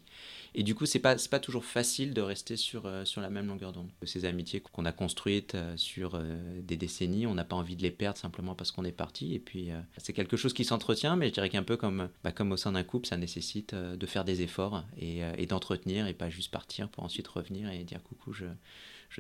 Et 0.54 0.64
du 0.64 0.76
coup, 0.76 0.86
c'est 0.86 1.00
pas, 1.00 1.16
pas 1.30 1.40
toujours 1.40 1.66
facile 1.66 2.14
de 2.14 2.22
rester 2.22 2.58
sur 2.58 2.88
la 2.88 3.30
même 3.30 3.48
longueur 3.48 3.72
d'onde. 3.72 3.90
Ces 4.04 4.26
amitiés 4.26 4.62
qu'on 4.62 4.86
a 4.86 4.92
construites 4.92 5.56
sur 5.76 6.22
des 6.62 6.78
décennies, 6.78 7.28
on 7.28 7.36
n'a 7.36 7.46
pas 7.46 7.56
envie 7.56 7.76
de 7.76 7.84
les 7.84 7.92
perdre 7.92 8.18
simplement 8.18 8.56
parce 8.56 8.72
qu'on 8.72 8.86
est 8.86 8.92
parti. 8.92 9.34
Et 9.34 9.40
puis, 9.40 9.70
c'est 9.98 10.14
quelque 10.14 10.38
chose 10.38 10.54
qui 10.54 10.66
s'entretient, 10.66 11.16
mais 11.16 11.30
je 11.30 11.34
dirais 11.34 11.50
qu'un 11.50 11.64
peu 11.64 11.78
comme 11.78 12.05
bah, 12.24 12.32
comme 12.32 12.52
au 12.52 12.58
sein 12.58 12.72
d'un 12.72 12.84
couple, 12.84 13.08
ça 13.08 13.18
nécessite 13.18 13.74
euh, 13.74 13.96
de 13.96 14.06
faire 14.06 14.26
des 14.26 14.42
efforts 14.42 14.84
euh, 15.02 15.34
et, 15.38 15.46
d'entretenir 15.46 16.08
et 16.08 16.14
pas 16.14 16.30
juste 16.30 16.52
partir 16.52 16.90
pour 16.90 17.04
ensuite 17.04 17.28
revenir 17.28 17.70
et 17.70 17.84
dire 17.84 18.02
coucou, 18.04 18.34
je, 18.34 18.46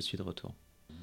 suis 0.01 0.17
de 0.17 0.23
retour. 0.23 0.53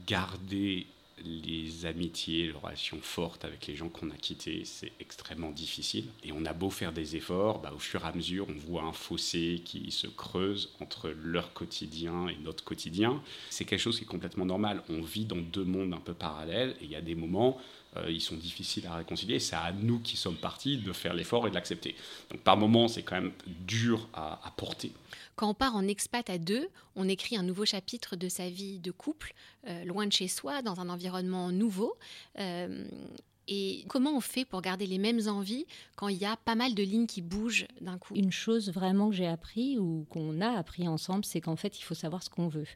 Garder 0.06 0.86
les 1.24 1.86
amitiés, 1.86 2.46
les 2.46 2.52
relations 2.52 2.98
fortes 3.00 3.44
avec 3.44 3.66
les 3.66 3.76
gens 3.76 3.88
qu'on 3.88 4.10
a 4.10 4.16
quittés, 4.16 4.64
c'est 4.64 4.92
extrêmement 4.98 5.50
difficile. 5.50 6.06
Et 6.24 6.32
on 6.32 6.44
a 6.44 6.52
beau 6.52 6.70
faire 6.70 6.92
des 6.92 7.16
efforts, 7.16 7.60
bah, 7.60 7.72
au 7.74 7.78
fur 7.78 8.04
et 8.04 8.08
à 8.08 8.12
mesure, 8.12 8.46
on 8.48 8.58
voit 8.58 8.82
un 8.82 8.92
fossé 8.92 9.62
qui 9.64 9.90
se 9.90 10.06
creuse 10.06 10.70
entre 10.80 11.10
leur 11.10 11.52
quotidien 11.52 12.28
et 12.28 12.36
notre 12.36 12.64
quotidien. 12.64 13.22
C'est 13.50 13.64
quelque 13.64 13.80
chose 13.80 13.98
qui 13.98 14.04
est 14.04 14.08
complètement 14.08 14.46
normal. 14.46 14.82
On 14.88 15.00
vit 15.00 15.24
dans 15.24 15.36
deux 15.36 15.64
mondes 15.64 15.94
un 15.94 16.00
peu 16.00 16.14
parallèles 16.14 16.76
et 16.80 16.84
il 16.84 16.90
y 16.90 16.96
a 16.96 17.02
des 17.02 17.14
moments 17.14 17.58
euh, 17.96 18.10
ils 18.10 18.20
sont 18.20 18.36
difficiles 18.36 18.86
à 18.86 18.96
réconcilier. 18.96 19.38
C'est 19.38 19.56
à 19.56 19.72
nous 19.72 19.98
qui 19.98 20.16
sommes 20.16 20.36
partis 20.36 20.78
de 20.78 20.92
faire 20.92 21.14
l'effort 21.14 21.46
et 21.46 21.50
de 21.50 21.54
l'accepter. 21.54 21.94
Donc 22.30 22.40
par 22.40 22.56
moments, 22.56 22.88
c'est 22.88 23.02
quand 23.02 23.16
même 23.16 23.32
dur 23.46 24.08
à, 24.14 24.52
porter. 24.56 24.92
Quand 25.36 25.50
on 25.50 25.54
part 25.54 25.76
en 25.76 25.86
expat 25.86 26.28
à 26.30 26.38
deux, 26.38 26.68
on 26.94 27.08
écrit 27.08 27.36
un 27.36 27.42
nouveau 27.42 27.64
chapitre 27.64 28.16
de 28.16 28.28
sa 28.28 28.48
vie 28.48 28.78
de 28.78 28.90
couple, 28.90 29.34
euh, 29.66 29.84
loin 29.84 30.06
de 30.06 30.12
chez 30.12 30.28
soi, 30.28 30.62
dans 30.62 30.80
un 30.80 30.88
environnement 30.88 31.50
nouveau. 31.50 31.96
Euh, 32.38 32.84
et 33.48 33.84
comment 33.88 34.16
on 34.16 34.20
fait 34.20 34.44
pour 34.44 34.62
garder 34.62 34.86
les 34.86 34.98
mêmes 34.98 35.26
envies 35.26 35.66
quand 35.96 36.08
il 36.08 36.16
y 36.16 36.24
a 36.24 36.36
pas 36.36 36.54
mal 36.54 36.74
de 36.74 36.82
lignes 36.82 37.06
qui 37.06 37.22
bougent 37.22 37.66
d'un 37.80 37.98
coup? 37.98 38.14
Une 38.14 38.30
chose 38.30 38.70
vraiment 38.70 39.10
que 39.10 39.16
j'ai 39.16 39.26
appris 39.26 39.78
ou 39.78 40.06
qu'on 40.10 40.40
a 40.40 40.50
appris 40.50 40.86
ensemble, 40.86 41.24
c'est 41.24 41.40
qu'en 41.40 41.56
fait, 41.56 41.78
il 41.78 41.82
faut 41.82 41.94
savoir 41.94 42.22
ce 42.22 42.30
qu'on 42.30 42.48
veut. 42.48 42.68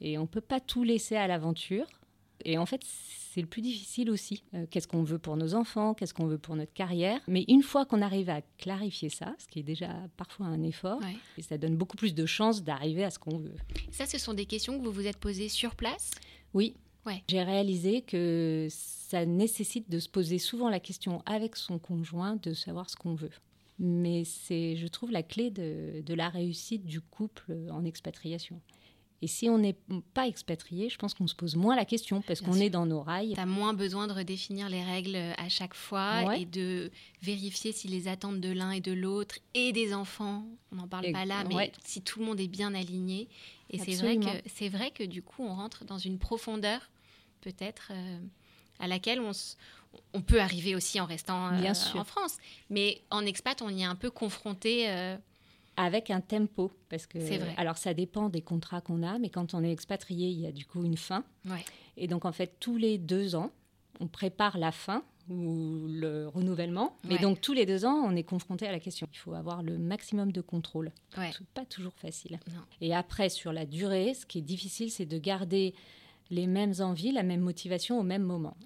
Et 0.00 0.18
on 0.18 0.22
ne 0.22 0.26
peut 0.26 0.40
pas 0.40 0.60
tout 0.60 0.82
laisser 0.82 1.14
à 1.14 1.28
l'aventure. 1.28 1.86
Et 2.44 2.58
en 2.58 2.66
fait, 2.66 2.82
c'est 2.84 3.40
le 3.40 3.46
plus 3.46 3.62
difficile 3.62 4.10
aussi. 4.10 4.44
Euh, 4.54 4.66
qu'est-ce 4.70 4.86
qu'on 4.86 5.02
veut 5.02 5.18
pour 5.18 5.36
nos 5.36 5.54
enfants 5.54 5.94
Qu'est-ce 5.94 6.12
qu'on 6.12 6.26
veut 6.26 6.38
pour 6.38 6.54
notre 6.54 6.72
carrière 6.72 7.18
Mais 7.28 7.44
une 7.48 7.62
fois 7.62 7.86
qu'on 7.86 8.02
arrive 8.02 8.28
à 8.28 8.42
clarifier 8.58 9.08
ça, 9.08 9.34
ce 9.38 9.46
qui 9.46 9.60
est 9.60 9.64
déjà 9.64 9.88
parfois 10.16 10.46
un 10.46 10.62
effort, 10.62 11.00
et 11.38 11.42
ça 11.42 11.56
donne 11.56 11.76
beaucoup 11.76 11.96
plus 11.96 12.14
de 12.14 12.26
chances 12.26 12.62
d'arriver 12.62 13.04
à 13.04 13.10
ce 13.10 13.18
qu'on 13.18 13.38
veut. 13.38 13.56
Ça, 13.90 14.04
ce 14.06 14.18
sont 14.18 14.34
des 14.34 14.44
questions 14.44 14.78
que 14.78 14.84
vous 14.84 14.92
vous 14.92 15.06
êtes 15.06 15.16
posées 15.16 15.48
sur 15.48 15.74
place? 15.76 16.10
Oui. 16.52 16.74
Ouais. 17.06 17.24
J'ai 17.28 17.42
réalisé 17.42 18.02
que 18.02 18.68
ça 18.70 19.24
nécessite 19.24 19.90
de 19.90 19.98
se 19.98 20.08
poser 20.08 20.38
souvent 20.38 20.68
la 20.68 20.78
question 20.78 21.22
avec 21.26 21.56
son 21.56 21.78
conjoint 21.78 22.36
de 22.36 22.52
savoir 22.52 22.90
ce 22.90 22.96
qu'on 22.96 23.14
veut. 23.14 23.32
Mais 23.78 24.24
c'est, 24.24 24.76
je 24.76 24.86
trouve, 24.86 25.10
la 25.10 25.22
clé 25.22 25.50
de, 25.50 26.02
de 26.02 26.14
la 26.14 26.28
réussite 26.28 26.84
du 26.84 27.00
couple 27.00 27.52
en 27.70 27.84
expatriation. 27.84 28.60
Et 29.22 29.28
si 29.28 29.48
on 29.48 29.56
n'est 29.56 29.76
pas 30.14 30.26
expatrié, 30.26 30.90
je 30.90 30.98
pense 30.98 31.14
qu'on 31.14 31.28
se 31.28 31.36
pose 31.36 31.54
moins 31.54 31.76
la 31.76 31.84
question 31.84 32.22
parce 32.22 32.40
qu'on 32.40 32.54
est 32.54 32.70
dans 32.70 32.86
nos 32.86 33.02
rails. 33.02 33.34
Tu 33.34 33.40
as 33.40 33.46
moins 33.46 33.72
besoin 33.72 34.08
de 34.08 34.12
redéfinir 34.12 34.68
les 34.68 34.82
règles 34.82 35.14
euh, 35.14 35.32
à 35.38 35.48
chaque 35.48 35.74
fois 35.74 36.36
et 36.36 36.44
de 36.44 36.90
vérifier 37.22 37.70
si 37.70 37.86
les 37.86 38.08
attentes 38.08 38.40
de 38.40 38.50
l'un 38.50 38.72
et 38.72 38.80
de 38.80 38.90
l'autre 38.90 39.36
et 39.54 39.72
des 39.72 39.94
enfants, 39.94 40.44
on 40.72 40.76
n'en 40.76 40.88
parle 40.88 41.12
pas 41.12 41.24
là, 41.24 41.44
mais 41.44 41.70
si 41.84 42.02
tout 42.02 42.18
le 42.18 42.26
monde 42.26 42.40
est 42.40 42.48
bien 42.48 42.74
aligné. 42.74 43.28
Et 43.70 43.78
c'est 43.78 43.94
vrai, 43.94 44.16
que, 44.16 44.48
c'est 44.52 44.68
vrai 44.68 44.90
que 44.90 45.04
du 45.04 45.22
coup, 45.22 45.44
on 45.44 45.54
rentre 45.54 45.84
dans 45.84 45.98
une 45.98 46.18
profondeur 46.18 46.90
peut-être 47.42 47.92
euh, 47.92 48.18
à 48.80 48.88
laquelle 48.88 49.20
on, 49.20 49.30
on 50.14 50.20
peut 50.20 50.40
arriver 50.40 50.74
aussi 50.74 51.00
en 51.00 51.06
restant 51.06 51.52
euh, 51.52 51.72
en 51.94 52.04
France. 52.04 52.38
Mais 52.70 53.02
en 53.10 53.24
expat, 53.24 53.62
on 53.62 53.68
y 53.68 53.82
est 53.82 53.86
un 53.86 53.94
peu 53.94 54.10
confronté 54.10 54.88
avec 55.76 56.10
un 56.10 56.20
tempo. 56.20 56.70
Parce 56.88 57.06
que, 57.06 57.18
vrai. 57.18 57.54
Alors, 57.56 57.78
ça 57.78 57.94
dépend 57.94 58.28
des 58.28 58.42
contrats 58.42 58.80
qu'on 58.80 59.02
a, 59.02 59.18
mais 59.18 59.30
quand 59.30 59.54
on 59.54 59.62
est 59.62 59.72
expatrié, 59.72 60.28
il 60.28 60.40
y 60.40 60.46
a 60.46 60.52
du 60.52 60.66
coup 60.66 60.84
une 60.84 60.96
fin. 60.96 61.24
Et 61.96 62.06
donc, 62.06 62.24
en 62.24 62.32
fait, 62.32 62.56
tous 62.60 62.76
les 62.76 62.98
deux 62.98 63.34
ans, 63.34 63.50
on 64.00 64.06
prépare 64.06 64.58
la 64.58 64.72
fin 64.72 65.02
ou 65.28 65.86
le 65.88 66.26
renouvellement. 66.28 66.96
Mais 67.04 67.18
donc, 67.18 67.40
tous 67.40 67.52
les 67.52 67.66
deux 67.66 67.84
ans, 67.84 68.02
on 68.04 68.16
est 68.16 68.24
confronté 68.24 68.66
à 68.66 68.72
la 68.72 68.80
question. 68.80 69.06
Il 69.12 69.18
faut 69.18 69.34
avoir 69.34 69.62
le 69.62 69.78
maximum 69.78 70.32
de 70.32 70.40
contrôle. 70.40 70.90
Ouais. 71.16 71.30
Pas 71.54 71.64
toujours 71.64 71.94
facile. 71.94 72.38
Et 72.80 72.94
après, 72.94 73.28
sur 73.28 73.52
la 73.52 73.66
durée, 73.66 74.14
ce 74.14 74.26
qui 74.26 74.38
est 74.38 74.42
difficile, 74.42 74.90
c'est 74.90 75.06
de 75.06 75.18
garder 75.18 75.74
les 76.30 76.46
mêmes 76.46 76.74
envies, 76.80 77.12
la 77.12 77.22
même 77.22 77.40
motivation 77.40 78.00
au 78.00 78.02
même 78.02 78.22
moment 78.22 78.56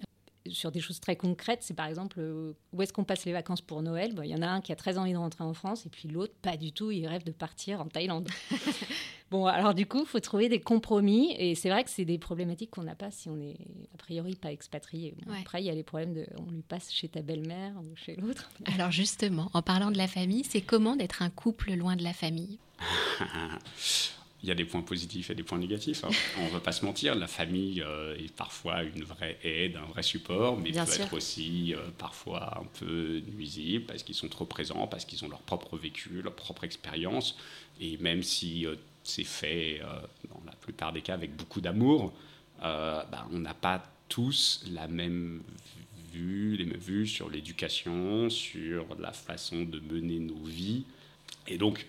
sur 0.49 0.71
des 0.71 0.79
choses 0.79 0.99
très 0.99 1.15
concrètes, 1.15 1.59
c'est 1.61 1.73
par 1.73 1.87
exemple 1.87 2.19
euh, 2.19 2.53
où 2.73 2.81
est-ce 2.81 2.93
qu'on 2.93 3.03
passe 3.03 3.25
les 3.25 3.33
vacances 3.33 3.61
pour 3.61 3.81
Noël? 3.81 4.13
Il 4.23 4.29
y 4.29 4.35
en 4.35 4.41
a 4.41 4.47
un 4.47 4.61
qui 4.61 4.71
a 4.71 4.75
très 4.75 4.97
envie 4.97 5.13
de 5.13 5.17
rentrer 5.17 5.43
en 5.43 5.53
France 5.53 5.85
et 5.85 5.89
puis 5.89 6.07
l'autre, 6.07 6.33
pas 6.41 6.57
du 6.57 6.71
tout, 6.71 6.91
il 6.91 7.05
rêve 7.07 7.23
de 7.23 7.31
partir 7.31 7.81
en 7.81 7.85
Thaïlande. 7.85 8.29
bon, 9.31 9.45
alors 9.45 9.73
du 9.73 9.85
coup, 9.85 10.01
il 10.01 10.07
faut 10.07 10.19
trouver 10.19 10.49
des 10.49 10.59
compromis 10.59 11.35
et 11.37 11.55
c'est 11.55 11.69
vrai 11.69 11.83
que 11.83 11.89
c'est 11.89 12.05
des 12.05 12.17
problématiques 12.17 12.71
qu'on 12.71 12.83
n'a 12.83 12.95
pas 12.95 13.11
si 13.11 13.29
on 13.29 13.39
est 13.39 13.57
a 13.93 13.97
priori 13.97 14.35
pas 14.35 14.51
expatrié. 14.51 15.15
Après, 15.39 15.61
il 15.61 15.65
y 15.65 15.69
a 15.69 15.75
les 15.75 15.83
problèmes 15.83 16.13
de 16.13 16.25
on 16.37 16.51
lui 16.51 16.61
passe 16.61 16.91
chez 16.91 17.09
ta 17.09 17.21
belle-mère 17.21 17.73
ou 17.77 17.95
chez 17.95 18.15
l'autre. 18.15 18.49
Alors 18.73 18.91
justement, 18.91 19.49
en 19.53 19.61
parlant 19.61 19.91
de 19.91 19.97
la 19.97 20.07
famille, 20.07 20.43
c'est 20.43 20.61
comment 20.61 20.95
d'être 20.95 21.21
un 21.21 21.29
couple 21.29 21.73
loin 21.73 21.95
de 21.95 22.03
la 22.03 22.13
famille? 22.13 22.59
il 24.43 24.49
y 24.49 24.51
a 24.51 24.55
des 24.55 24.65
points 24.65 24.81
positifs 24.81 25.29
et 25.29 25.35
des 25.35 25.43
points 25.43 25.57
négatifs. 25.57 26.03
Hein. 26.03 26.09
On 26.39 26.45
ne 26.45 26.49
va 26.49 26.59
pas 26.59 26.71
se 26.71 26.85
mentir, 26.85 27.15
la 27.15 27.27
famille 27.27 27.81
euh, 27.81 28.15
est 28.15 28.31
parfois 28.31 28.83
une 28.83 29.03
vraie 29.03 29.37
aide, 29.43 29.77
un 29.77 29.85
vrai 29.85 30.03
support, 30.03 30.57
mais 30.57 30.71
peut 30.71 30.79
être 30.79 31.13
aussi 31.13 31.73
euh, 31.73 31.79
parfois 31.97 32.59
un 32.59 32.65
peu 32.79 33.21
nuisible 33.35 33.85
parce 33.85 34.03
qu'ils 34.03 34.15
sont 34.15 34.27
trop 34.27 34.45
présents, 34.45 34.87
parce 34.87 35.05
qu'ils 35.05 35.25
ont 35.25 35.29
leur 35.29 35.41
propre 35.41 35.77
vécu, 35.77 36.21
leur 36.21 36.35
propre 36.35 36.63
expérience. 36.63 37.37
Et 37.79 37.97
même 37.97 38.21
si 38.21 38.65
euh, 38.65 38.75
c'est 39.03 39.23
fait, 39.23 39.81
dans 40.29 40.41
la 40.45 40.51
plupart 40.51 40.91
des 40.91 41.01
cas, 41.01 41.13
avec 41.13 41.35
beaucoup 41.35 41.61
d'amour, 41.61 42.13
bah, 42.59 43.27
on 43.31 43.39
n'a 43.39 43.53
pas 43.53 43.81
tous 44.09 44.65
la 44.69 44.89
même 44.89 45.41
vue, 46.11 46.57
les 46.57 46.65
mêmes 46.65 46.77
vues 46.77 47.07
sur 47.07 47.29
l'éducation, 47.29 48.29
sur 48.29 48.85
la 48.99 49.13
façon 49.13 49.63
de 49.63 49.79
mener 49.79 50.19
nos 50.19 50.43
vies. 50.43 50.83
Et 51.47 51.57
donc, 51.57 51.85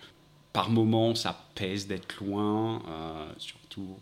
par 0.53 0.69
moments, 0.69 1.15
ça 1.15 1.47
pèse 1.55 1.87
d'être 1.87 2.23
loin, 2.23 2.81
euh, 2.87 3.31
surtout 3.37 3.97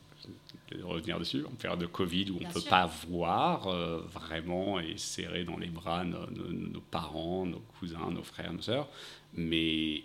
de 0.71 0.83
revenir 0.83 1.19
dessus, 1.19 1.45
en 1.45 1.55
période 1.55 1.79
de 1.79 1.85
Covid 1.85 2.31
où 2.31 2.39
on 2.41 2.47
ne 2.47 2.53
peut 2.53 2.61
pas 2.61 2.87
voir 3.07 3.67
euh, 3.67 3.99
vraiment 4.11 4.79
et 4.79 4.97
serrer 4.97 5.43
dans 5.45 5.57
les 5.57 5.67
bras 5.67 6.03
nos, 6.03 6.81
parents, 6.91 7.45
nos 7.45 7.61
cousins, 7.79 8.11
nos 8.11 8.23
frères, 8.23 8.51
nos 8.51 8.61
sœurs. 8.61 8.87
Mais 9.33 10.03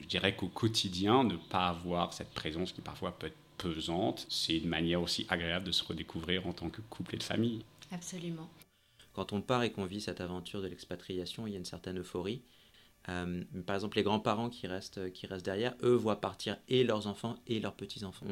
je 0.00 0.06
dirais 0.06 0.34
qu'au 0.34 0.48
quotidien, 0.48 1.24
ne 1.24 1.36
pas 1.36 1.68
avoir 1.68 2.12
cette 2.12 2.30
présence 2.30 2.72
qui 2.72 2.80
parfois 2.80 3.12
peut 3.12 3.28
être 3.28 3.36
pesante, 3.56 4.26
c'est 4.28 4.56
une 4.56 4.68
manière 4.68 5.02
aussi 5.02 5.26
agréable 5.28 5.66
de 5.66 5.72
se 5.72 5.84
redécouvrir 5.84 6.46
en 6.46 6.52
tant 6.52 6.70
que 6.70 6.80
couple 6.82 7.16
et 7.16 7.18
de 7.18 7.22
famille. 7.22 7.64
Absolument. 7.90 8.48
Quand 9.14 9.32
on 9.32 9.40
part 9.40 9.64
et 9.64 9.72
qu'on 9.72 9.84
vit 9.84 10.00
cette 10.00 10.20
aventure 10.20 10.62
de 10.62 10.68
l'expatriation, 10.68 11.46
il 11.46 11.52
y 11.52 11.56
a 11.56 11.58
une 11.58 11.64
certaine 11.64 11.98
euphorie 11.98 12.40
Euh, 13.08 13.42
par 13.66 13.76
exemple, 13.76 13.96
les 13.96 14.02
grands-parents 14.02 14.48
qui 14.50 14.66
restent, 14.66 15.12
qui 15.12 15.26
restent 15.26 15.44
derrière, 15.44 15.74
eux 15.82 15.94
voient 15.94 16.20
partir 16.20 16.56
et 16.68 16.84
leurs 16.84 17.06
enfants 17.06 17.36
et 17.46 17.60
leurs 17.60 17.74
petits-enfants. 17.74 18.26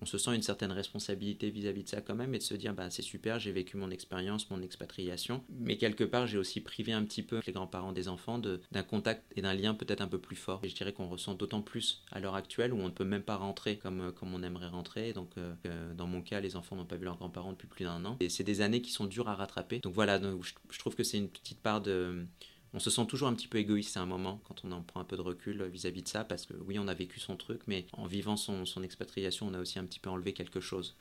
On, 0.00 0.06
se 0.06 0.18
sent 0.18 0.34
une 0.34 0.42
certaine 0.42 0.72
responsabilité 0.72 1.50
vis-à-vis 1.50 1.84
de 1.84 1.88
ça 1.88 2.00
quand 2.02 2.14
même 2.14 2.34
et 2.34 2.38
de 2.38 2.42
se 2.42 2.54
dire 2.54 2.74
bah, 2.74 2.90
c'est 2.90 3.02
super, 3.02 3.38
j'ai 3.38 3.52
vécu 3.52 3.76
mon 3.78 3.90
expérience, 3.90 4.50
mon 4.50 4.60
expatriation, 4.60 5.42
mais 5.48 5.78
quelque 5.78 6.04
part 6.04 6.26
j'ai 6.26 6.36
aussi 6.36 6.60
privé 6.60 6.92
un 6.92 7.02
petit 7.04 7.22
peu 7.22 7.40
les 7.46 7.52
grands-parents 7.52 7.92
des 7.92 8.08
enfants 8.08 8.38
d'un 8.38 8.82
contact 8.82 9.24
et 9.36 9.42
d'un 9.42 9.54
lien 9.54 9.74
peut-être 9.74 10.02
un 10.02 10.08
peu 10.08 10.18
plus 10.18 10.36
fort. 10.36 10.60
Et 10.62 10.68
je 10.68 10.74
dirais 10.74 10.92
qu'on 10.92 11.08
ressent 11.08 11.34
d'autant 11.34 11.62
plus 11.62 12.02
à 12.10 12.20
l'heure 12.20 12.34
actuelle 12.34 12.72
où 12.74 12.78
on 12.78 12.86
ne 12.86 12.90
peut 12.90 13.04
même 13.04 13.22
pas 13.22 13.36
rentrer 13.36 13.76
comme, 13.78 14.12
comme 14.12 14.34
on 14.34 14.42
aimerait 14.42 14.68
rentrer. 14.68 15.12
Donc, 15.12 15.30
euh, 15.38 15.54
euh, 15.66 15.94
dans 15.94 16.06
mon 16.06 16.22
cas, 16.22 16.40
les 16.40 16.56
enfants 16.56 16.76
n'ont 16.76 16.84
pas 16.84 16.96
vu 16.96 17.04
leurs 17.04 17.16
grands-parents 17.16 17.52
depuis 17.52 17.68
plus 17.68 17.84
d'un 17.84 18.04
an. 18.04 18.16
Et 18.20 18.28
c'est 18.28 18.44
des 18.44 18.60
années 18.60 18.82
qui 18.82 18.92
sont 18.92 19.06
dures 19.06 19.28
à 19.28 19.34
rattraper. 19.34 19.80
Donc 19.80 19.94
voilà, 19.94 20.18
donc, 20.18 20.44
je 20.44 20.78
trouve 20.78 20.94
que 20.94 21.02
c'est 21.02 21.18
une 21.18 21.28
petite 21.28 21.60
part 21.60 21.80
de 21.80 22.26
on 22.74 22.78
se 22.78 22.90
sent 22.90 23.06
toujours 23.06 23.28
un 23.28 23.34
petit 23.34 23.48
peu 23.48 23.58
égoïste 23.58 23.96
à 23.96 24.00
un 24.00 24.06
moment 24.06 24.40
quand 24.44 24.64
on 24.64 24.72
en 24.72 24.82
prend 24.82 25.00
un 25.00 25.04
peu 25.04 25.16
de 25.16 25.22
recul 25.22 25.62
vis-à-vis 25.64 26.02
de 26.02 26.08
ça, 26.08 26.24
parce 26.24 26.46
que 26.46 26.54
oui, 26.54 26.78
on 26.78 26.88
a 26.88 26.94
vécu 26.94 27.20
son 27.20 27.36
truc, 27.36 27.62
mais 27.66 27.86
en 27.92 28.06
vivant 28.06 28.36
son, 28.36 28.64
expatriation, 28.82 29.46
on 29.46 29.54
a 29.54 29.60
aussi 29.60 29.78
un 29.78 29.84
petit 29.84 30.00
peu 30.00 30.10
enlevé 30.10 30.32
quelque 30.32 30.60
chose 30.60 30.96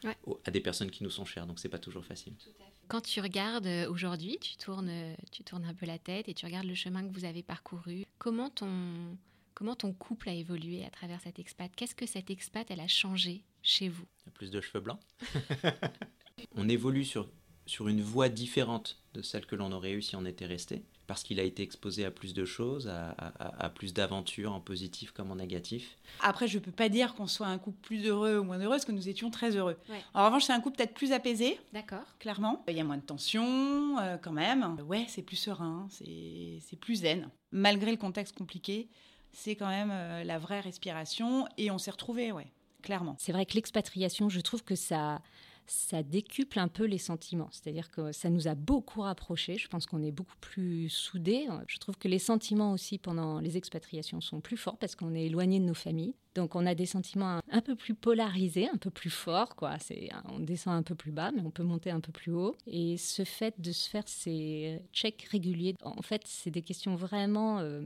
à 0.46 0.52
des 0.52 0.60
personnes 0.60 0.92
qui 0.92 1.04
nous 1.04 1.10
sont 1.10 1.26
chères, 1.26 1.48
donc 1.48 1.60
c'est 1.60 1.70
pas 1.70 1.80
toujours 1.80 2.06
facile. 2.06 2.34
Quand 2.88 3.02
tu 3.02 3.22
regardes 3.22 3.68
euh, 3.68 3.90
aujourd'hui, 3.90 4.38
tu 4.42 4.58
tournes, 4.58 4.92
tu 5.32 5.46
tournes 5.46 5.64
un 5.64 5.74
peu 5.74 5.86
la 5.86 5.98
tête 5.98 6.28
et 6.28 6.34
tu 6.34 6.46
regardes 6.46 6.66
le 6.66 6.76
chemin 6.76 7.08
que 7.08 7.14
vous 7.14 7.24
avez 7.24 7.42
parcouru. 7.42 8.06
Comment 8.18 8.50
ton, 8.50 9.18
comment 9.54 9.76
ton 9.76 9.94
couple 9.94 10.28
a 10.28 10.34
évolué 10.34 10.84
à 10.84 10.90
travers 10.90 11.22
cet 11.22 11.40
expat? 11.40 11.72
Qu'est-ce 11.74 11.96
que 11.96 12.06
cette 12.06 12.30
expat, 12.30 12.70
elle 12.70 12.82
a 12.82 12.90
changé 12.90 13.44
chez 13.64 13.88
vous? 13.88 14.06
Il 14.24 14.26
y 14.26 14.30
a 14.30 14.32
plus 14.32 14.52
de 14.52 14.60
cheveux 14.60 14.84
blancs. 14.84 15.00
on 16.56 16.68
évolue 16.68 17.06
sur, 17.06 17.30
sur 17.72 17.88
une 17.88 18.02
voie 18.02 18.28
différente 18.28 18.98
de 19.14 19.22
celle 19.22 19.46
que 19.46 19.56
l'on 19.56 19.72
aurait 19.72 19.94
eu 19.94 20.02
si 20.02 20.18
on 20.18 20.26
était 20.26 20.46
resté 20.46 20.84
parce 21.08 21.24
qu'il 21.24 21.40
a 21.40 21.44
été 21.44 21.64
exposé 21.64 22.06
à 22.06 22.12
plus 22.12 22.34
de 22.34 22.46
choses, 22.46 22.88
à, 22.88 23.70
plus 23.70 23.94
d'aventures 23.94 24.54
en 24.54 24.62
positif 24.62 25.12
comme 25.12 25.30
en 25.30 25.36
négatif. 25.36 25.98
Après, 26.22 26.48
je 26.48 26.58
ne 26.58 26.64
peux 26.64 26.72
pas 26.72 26.88
dire 26.88 27.16
qu'on 27.16 27.28
soit 27.28 27.48
un 27.48 27.58
couple 27.58 27.80
plus 27.82 28.06
heureux 28.06 28.38
ou 28.38 28.46
moins 28.46 28.58
heureux, 28.60 28.76
parce 28.76 28.86
que 28.86 28.94
nous 28.94 29.10
étions 29.10 29.30
très 29.30 29.58
heureux. 29.58 29.76
En 30.14 30.26
revanche, 30.26 30.46
c'est 30.46 30.54
un 30.54 30.62
couple 30.62 30.78
peut-être 30.78 30.94
plus 30.94 31.12
apaisé. 31.12 31.60
D'accord. 31.74 32.06
Clairement. 32.20 32.64
Il 32.70 32.78
y 32.78 32.80
a 32.80 32.86
moins 32.86 32.96
de 32.96 33.02
tension, 33.02 34.00
euh, 34.00 34.16
quand 34.16 34.32
même. 34.32 34.78
Ouais, 34.88 35.06
c'est 35.10 35.22
plus 35.22 35.36
serein, 35.36 35.90
c'est 35.90 36.80
plus 36.80 37.02
zen. 37.02 37.30
Malgré 37.52 37.92
le 37.92 37.98
contexte 37.98 38.38
compliqué, 38.38 38.88
c'est 39.34 39.58
quand 39.58 39.68
même 39.68 39.92
euh, 39.92 40.24
la 40.24 40.40
vraie 40.40 40.62
respiration, 40.62 41.46
et 41.58 41.72
on 41.72 41.78
s'est 41.78 41.92
retrouvés, 41.92 42.32
ouais, 42.32 42.48
clairement. 42.84 43.18
C'est 43.20 43.34
vrai 43.34 43.46
que 43.46 43.56
l'expatriation, 43.56 44.30
je 44.30 44.40
trouve 44.40 44.64
que 44.64 44.76
ça 44.76 45.22
ça 45.72 46.04
décuple 46.04 46.60
un 46.60 46.68
peu 46.68 46.84
les 46.84 46.98
sentiments. 46.98 47.48
C'est-à-dire 47.52 47.90
que 47.90 48.12
ça 48.12 48.30
nous 48.30 48.48
a 48.48 48.56
beaucoup 48.56 49.02
rapprochés. 49.02 49.58
Je 49.58 49.68
pense 49.68 49.86
qu'on 49.86 50.04
est 50.04 50.12
beaucoup 50.12 50.38
plus 50.42 50.90
soudés. 50.90 51.48
Je 51.68 51.78
trouve 51.78 51.98
que 51.98 52.08
les 52.08 52.20
sentiments 52.20 52.74
aussi 52.74 52.98
pendant 52.98 53.40
les 53.40 53.58
expatriations 53.58 54.20
sont 54.20 54.42
plus 54.42 54.58
forts 54.58 54.78
parce 54.78 54.96
qu'on 54.96 55.16
est 55.16 55.28
éloigné 55.28 55.60
de 55.60 55.66
nos 55.66 55.74
familles. 55.74 56.16
Donc 56.36 56.56
on 56.56 56.66
a 56.66 56.76
des 56.76 56.86
sentiments 56.86 57.40
un, 57.50 57.62
peu 57.62 57.76
plus 57.76 57.94
polarisés, 57.94 58.68
un 58.70 58.78
peu 58.78 58.90
plus 58.90 59.10
forts. 59.10 59.56
Quoi. 59.56 59.78
on 60.26 60.40
descend 60.40 60.76
un 60.76 60.84
peu 60.84 60.96
plus 60.96 61.12
bas, 61.12 61.32
mais 61.32 61.42
on 61.42 61.52
peut 61.52 61.64
monter 61.64 61.90
un 61.90 62.02
peu 62.02 62.12
plus 62.12 62.34
haut. 62.34 62.56
Et 62.68 62.98
ce 62.98 63.24
fait 63.24 63.60
de 63.60 63.72
se 63.72 63.90
faire 63.90 64.08
ces 64.08 64.82
checks 64.94 65.28
réguliers, 65.32 65.76
en 65.84 66.02
fait, 66.02 66.24
c'est 66.26 66.52
des 66.52 66.62
questions 66.62 66.96
vraiment 66.96 67.60
euh, 67.60 67.82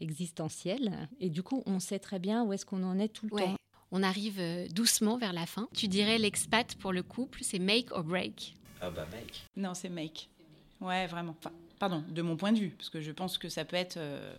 existentielles. 0.00 1.08
Et 1.20 1.28
du 1.28 1.42
coup, 1.42 1.62
on 1.66 1.80
sait 1.80 1.98
très 1.98 2.18
bien 2.18 2.44
où 2.44 2.52
est-ce 2.52 2.64
qu'on 2.64 2.82
en 2.82 2.98
est 2.98 3.08
tout 3.08 3.26
le 3.26 3.38
temps. 3.38 3.56
On 3.92 4.02
arrive 4.02 4.38
euh, 4.40 4.66
doucement 4.68 5.16
vers 5.16 5.32
la 5.32 5.46
fin. 5.46 5.68
Tu 5.74 5.88
dirais 5.88 6.18
l'expat 6.18 6.74
pour 6.76 6.92
le 6.92 7.02
couple, 7.02 7.40
c'est 7.42 7.58
make 7.58 7.92
or 7.92 8.02
break? 8.02 8.54
Ah 8.80 8.90
bah 8.90 9.06
make. 9.12 9.42
Non, 9.56 9.74
c'est 9.74 9.88
make. 9.88 10.28
Ouais, 10.80 11.06
vraiment. 11.06 11.36
pardon, 11.78 12.04
de 12.08 12.22
mon 12.22 12.36
point 12.36 12.52
de 12.52 12.58
vue, 12.58 12.70
parce 12.70 12.90
que 12.90 13.00
je 13.00 13.12
pense 13.12 13.38
que 13.38 13.48
ça 13.48 13.64
peut 13.64 13.76
être 13.76 13.96
euh, 13.96 14.34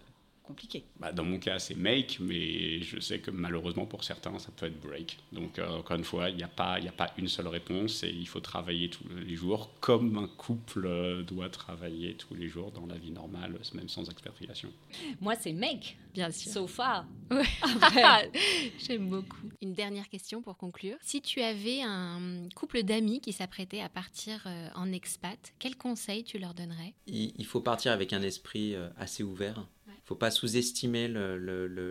compliqué. 0.48 0.86
Bah, 1.00 1.12
dans 1.12 1.24
mon 1.24 1.38
cas, 1.40 1.60
c'est 1.60 1.76
make, 1.76 2.18
mais 2.20 2.82
je 2.82 3.00
sais 3.00 3.20
que 3.20 3.30
malheureusement 3.32 3.86
pour 3.86 4.04
certains, 4.04 4.40
ça 4.40 4.50
peut 4.56 4.66
être 4.66 4.80
break. 4.82 5.18
Donc, 5.32 5.60
euh, 5.60 5.68
encore 5.68 5.98
une 5.98 6.04
fois, 6.04 6.30
il 6.30 6.38
n'y 6.38 6.44
a, 6.44 6.48
pas, 6.48 6.76
a 6.76 6.92
pas 6.92 7.12
une 7.18 7.28
seule 7.28 7.48
réponse 7.48 8.04
et 8.04 8.10
il 8.10 8.28
faut 8.28 8.40
travailler 8.40 8.90
tous 8.90 9.04
les 9.10 9.36
jours 9.36 9.70
comme 9.82 10.18
un 10.18 10.28
couple 10.28 10.86
euh, 10.86 11.22
doit 11.24 11.50
travailler 11.50 12.16
tous 12.16 12.34
les 12.34 12.48
jours 12.48 12.72
dans 12.72 12.86
la 12.86 12.98
vie 12.98 13.12
normale, 13.12 13.60
même 13.74 13.90
sans 13.90 14.10
expatriation. 14.10 14.70
Moi, 15.20 15.36
c'est 15.36 15.54
make, 15.54 15.98
bien 16.14 16.32
sûr. 16.32 16.52
So 16.52 16.68
far. 16.68 17.06
J'aime 18.80 19.10
beaucoup. 19.10 19.50
Une 19.62 19.74
dernière 19.74 20.08
question 20.08 20.42
pour 20.42 20.58
conclure. 20.58 20.98
Si 21.02 21.22
tu 21.22 21.42
avais 21.42 21.82
un 21.82 22.48
couple 22.56 22.84
d'amis 22.84 23.20
qui 23.20 23.34
s'apprêtait 23.34 23.82
à 23.82 23.90
partir 23.90 24.42
euh, 24.46 24.70
en 24.76 24.92
expat, 24.94 25.54
quel 25.60 25.76
conseil 25.76 26.24
tu 26.24 26.40
leur 26.40 26.54
donnerais? 26.54 26.94
Il 27.08 27.46
faut 27.46 27.62
partir 27.62 27.92
avec 27.92 28.14
un 28.14 28.22
esprit 28.22 28.76
assez 28.98 29.24
ouvert 29.24 29.68
faut 30.08 30.16
pas 30.16 30.32
sous-estimer 30.32 31.10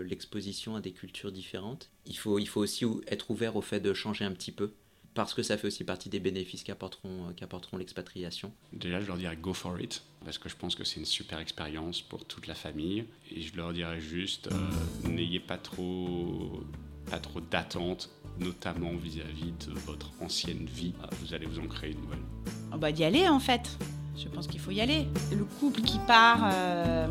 l'exposition 0.09 0.75
à 0.75 0.81
des 0.81 0.93
cultures 0.93 1.31
différentes. 1.31 1.91
Il 2.07 2.17
faut, 2.17 2.39
il 2.39 2.47
faut 2.49 2.61
aussi 2.61 2.87
être 3.09 3.31
ouvert 3.31 3.57
au 3.57 3.61
fait 3.61 3.79
de 3.79 3.93
changer 3.93 4.25
un 4.25 4.33
petit 4.33 4.53
peu, 4.53 4.73
parce 5.13 5.35
que 5.35 5.43
ça 5.43 5.59
fait 5.59 5.67
aussi 5.67 5.85
partie 5.85 6.09
des 6.09 6.19
bénéfices 6.19 6.65
qu'apporteront 6.65 7.35
qu'apporteront 7.37 7.77
l'expatriation. 7.77 8.53
Déjà, 8.73 9.01
je 9.01 9.07
leur 9.07 9.19
dirais 9.19 9.37
go 9.37 9.53
for 9.53 9.79
it, 9.79 10.03
parce 10.25 10.39
que 10.39 10.49
je 10.49 10.57
pense 10.57 10.75
que 10.75 10.83
c'est 10.83 10.99
une 10.99 11.07
super 11.07 11.41
expérience 11.41 12.01
pour 12.01 12.25
toute 12.25 12.47
la 12.47 12.55
famille. 12.55 13.05
Et 13.31 13.43
je 13.43 13.55
leur 13.55 13.75
dirais 13.75 14.01
juste, 14.01 14.49
euh, 14.51 15.09
n'ayez 15.09 15.41
pas 15.41 15.59
trop, 15.59 16.63
pas 17.11 17.19
trop 17.19 17.43
d'attentes, 17.43 18.11
notamment 18.41 18.97
vis-à-vis 18.97 19.53
de 19.67 19.73
votre 19.81 20.11
ancienne 20.23 20.65
vie. 20.65 20.95
Vous 21.21 21.35
allez 21.35 21.47
vous 21.47 21.59
en 21.59 21.67
créer 21.67 21.93
une 21.93 22.01
nouvelle. 22.01 22.25
On 22.73 22.79
va 22.79 22.93
d'y 22.93 23.05
aller 23.05 23.29
en 23.29 23.41
fait. 23.41 23.79
Je 24.17 24.29
pense 24.29 24.47
qu'il 24.47 24.61
faut 24.61 24.71
y 24.71 24.81
aller. 24.81 25.07
Le 25.31 25.45
couple 25.45 25.83
qui 25.83 25.99
part 26.07 26.51
euh, 26.53 27.07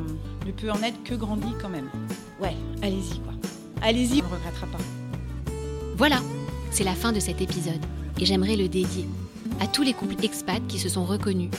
ne 0.46 0.52
peut 0.52 0.72
en 0.72 0.82
être 0.82 1.04
que 1.04 1.14
grandi 1.14 1.54
quand 1.62 1.70
même. 1.70 1.90
Ouais, 2.42 2.56
allez-y 2.82 3.20
quoi. 3.20 3.34
Allez-y, 3.82 4.22
on 4.22 4.30
ne 4.30 4.36
regrettera 4.36 4.68
pas. 4.68 4.84
Voilà, 5.96 6.20
c'est 6.72 6.84
la 6.84 6.96
fin 6.96 7.12
de 7.12 7.20
cet 7.20 7.42
épisode. 7.42 7.80
Et 8.20 8.26
j'aimerais 8.26 8.56
le 8.56 8.68
dédier 8.68 9.06
à 9.60 9.68
tous 9.68 9.84
les 9.84 9.94
couples 9.94 10.24
expats 10.24 10.66
qui 10.68 10.80
se 10.80 10.90
sont 10.90 11.06
reconnus, 11.06 11.52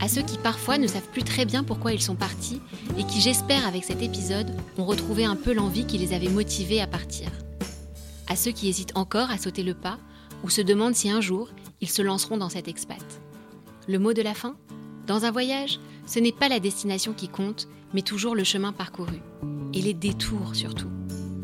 à 0.00 0.08
ceux 0.08 0.22
qui 0.22 0.38
parfois 0.38 0.78
ne 0.78 0.86
savent 0.86 1.08
plus 1.12 1.22
très 1.22 1.44
bien 1.44 1.62
pourquoi 1.64 1.92
ils 1.92 2.02
sont 2.02 2.14
partis 2.14 2.60
et 2.98 3.04
qui, 3.04 3.20
j'espère, 3.20 3.66
avec 3.66 3.84
cet 3.84 4.02
épisode, 4.02 4.50
ont 4.78 4.84
retrouvé 4.84 5.24
un 5.24 5.36
peu 5.36 5.52
l'envie 5.52 5.86
qui 5.86 5.98
les 5.98 6.12
avait 6.14 6.28
motivés 6.28 6.80
à 6.80 6.86
partir. 6.86 7.28
À 8.26 8.36
ceux 8.36 8.52
qui 8.52 8.68
hésitent 8.68 8.96
encore 8.96 9.30
à 9.30 9.38
sauter 9.38 9.62
le 9.62 9.74
pas 9.74 9.98
ou 10.42 10.50
se 10.50 10.60
demandent 10.62 10.94
si 10.94 11.10
un 11.10 11.20
jour 11.20 11.48
ils 11.80 11.90
se 11.90 12.02
lanceront 12.02 12.38
dans 12.38 12.48
cet 12.48 12.68
expat. 12.68 13.02
Le 13.86 13.98
mot 13.98 14.14
de 14.14 14.22
la 14.22 14.34
fin? 14.34 14.56
Dans 15.06 15.24
un 15.24 15.30
voyage, 15.30 15.80
ce 16.06 16.18
n'est 16.18 16.32
pas 16.32 16.48
la 16.48 16.60
destination 16.60 17.12
qui 17.12 17.28
compte, 17.28 17.68
mais 17.92 18.02
toujours 18.02 18.34
le 18.34 18.44
chemin 18.44 18.72
parcouru. 18.72 19.20
Et 19.74 19.82
les 19.82 19.94
détours 19.94 20.54
surtout. 20.54 20.88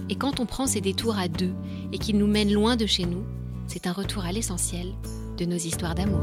Et 0.09 0.17
quand 0.17 0.41
on 0.41 0.47
prend 0.47 0.67
ces 0.67 0.81
détours 0.81 1.19
à 1.19 1.29
deux 1.29 1.53
et 1.93 1.99
qu'ils 1.99 2.19
nous 2.19 2.27
mènent 2.27 2.53
loin 2.53 2.77
de 2.77 2.87
chez 2.87 3.05
nous, 3.05 3.25
c'est 3.67 3.87
un 3.87 3.93
retour 3.93 4.25
à 4.25 4.33
l'essentiel 4.33 4.95
de 5.37 5.45
nos 5.45 5.57
histoires 5.57 5.95
d'amour. 5.95 6.21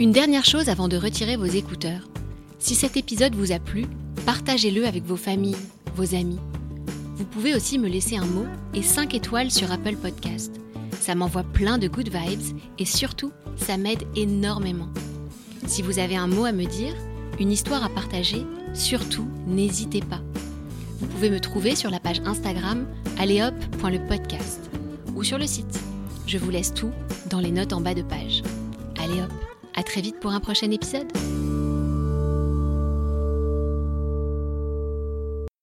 Une 0.00 0.12
dernière 0.12 0.44
chose 0.44 0.68
avant 0.68 0.88
de 0.88 0.96
retirer 0.96 1.36
vos 1.36 1.44
écouteurs. 1.44 2.08
Si 2.58 2.74
cet 2.74 2.96
épisode 2.96 3.34
vous 3.34 3.52
a 3.52 3.58
plu, 3.58 3.86
partagez-le 4.26 4.86
avec 4.86 5.04
vos 5.04 5.16
familles, 5.16 5.56
vos 5.94 6.14
amis. 6.14 6.40
Vous 7.16 7.24
pouvez 7.24 7.54
aussi 7.54 7.78
me 7.78 7.88
laisser 7.88 8.16
un 8.16 8.24
mot 8.24 8.46
et 8.72 8.82
5 8.82 9.14
étoiles 9.14 9.50
sur 9.50 9.70
Apple 9.70 9.96
Podcast. 9.96 10.58
Ça 11.00 11.14
m'envoie 11.14 11.44
plein 11.44 11.78
de 11.78 11.86
good 11.86 12.08
vibes 12.08 12.58
et 12.78 12.84
surtout, 12.84 13.30
ça 13.56 13.76
m'aide 13.76 14.04
énormément. 14.16 14.88
Si 15.66 15.82
vous 15.82 15.98
avez 15.98 16.16
un 16.16 16.26
mot 16.26 16.44
à 16.44 16.52
me 16.52 16.64
dire, 16.64 16.94
une 17.40 17.50
histoire 17.50 17.84
à 17.84 17.88
partager, 17.88 18.46
surtout, 18.74 19.26
n'hésitez 19.46 20.00
pas. 20.00 20.20
Vous 21.00 21.06
pouvez 21.06 21.30
me 21.30 21.40
trouver 21.40 21.74
sur 21.74 21.90
la 21.90 22.00
page 22.00 22.20
Instagram 22.24 22.86
alléhop.lepodcast 23.18 24.70
ou 25.14 25.24
sur 25.24 25.38
le 25.38 25.46
site. 25.46 25.80
Je 26.26 26.38
vous 26.38 26.50
laisse 26.50 26.72
tout 26.72 26.90
dans 27.30 27.40
les 27.40 27.50
notes 27.50 27.72
en 27.72 27.80
bas 27.80 27.94
de 27.94 28.02
page. 28.02 28.42
Allez 28.98 29.20
hop, 29.20 29.32
à 29.74 29.82
très 29.82 30.00
vite 30.00 30.20
pour 30.20 30.32
un 30.32 30.40
prochain 30.40 30.70
épisode. 30.70 31.06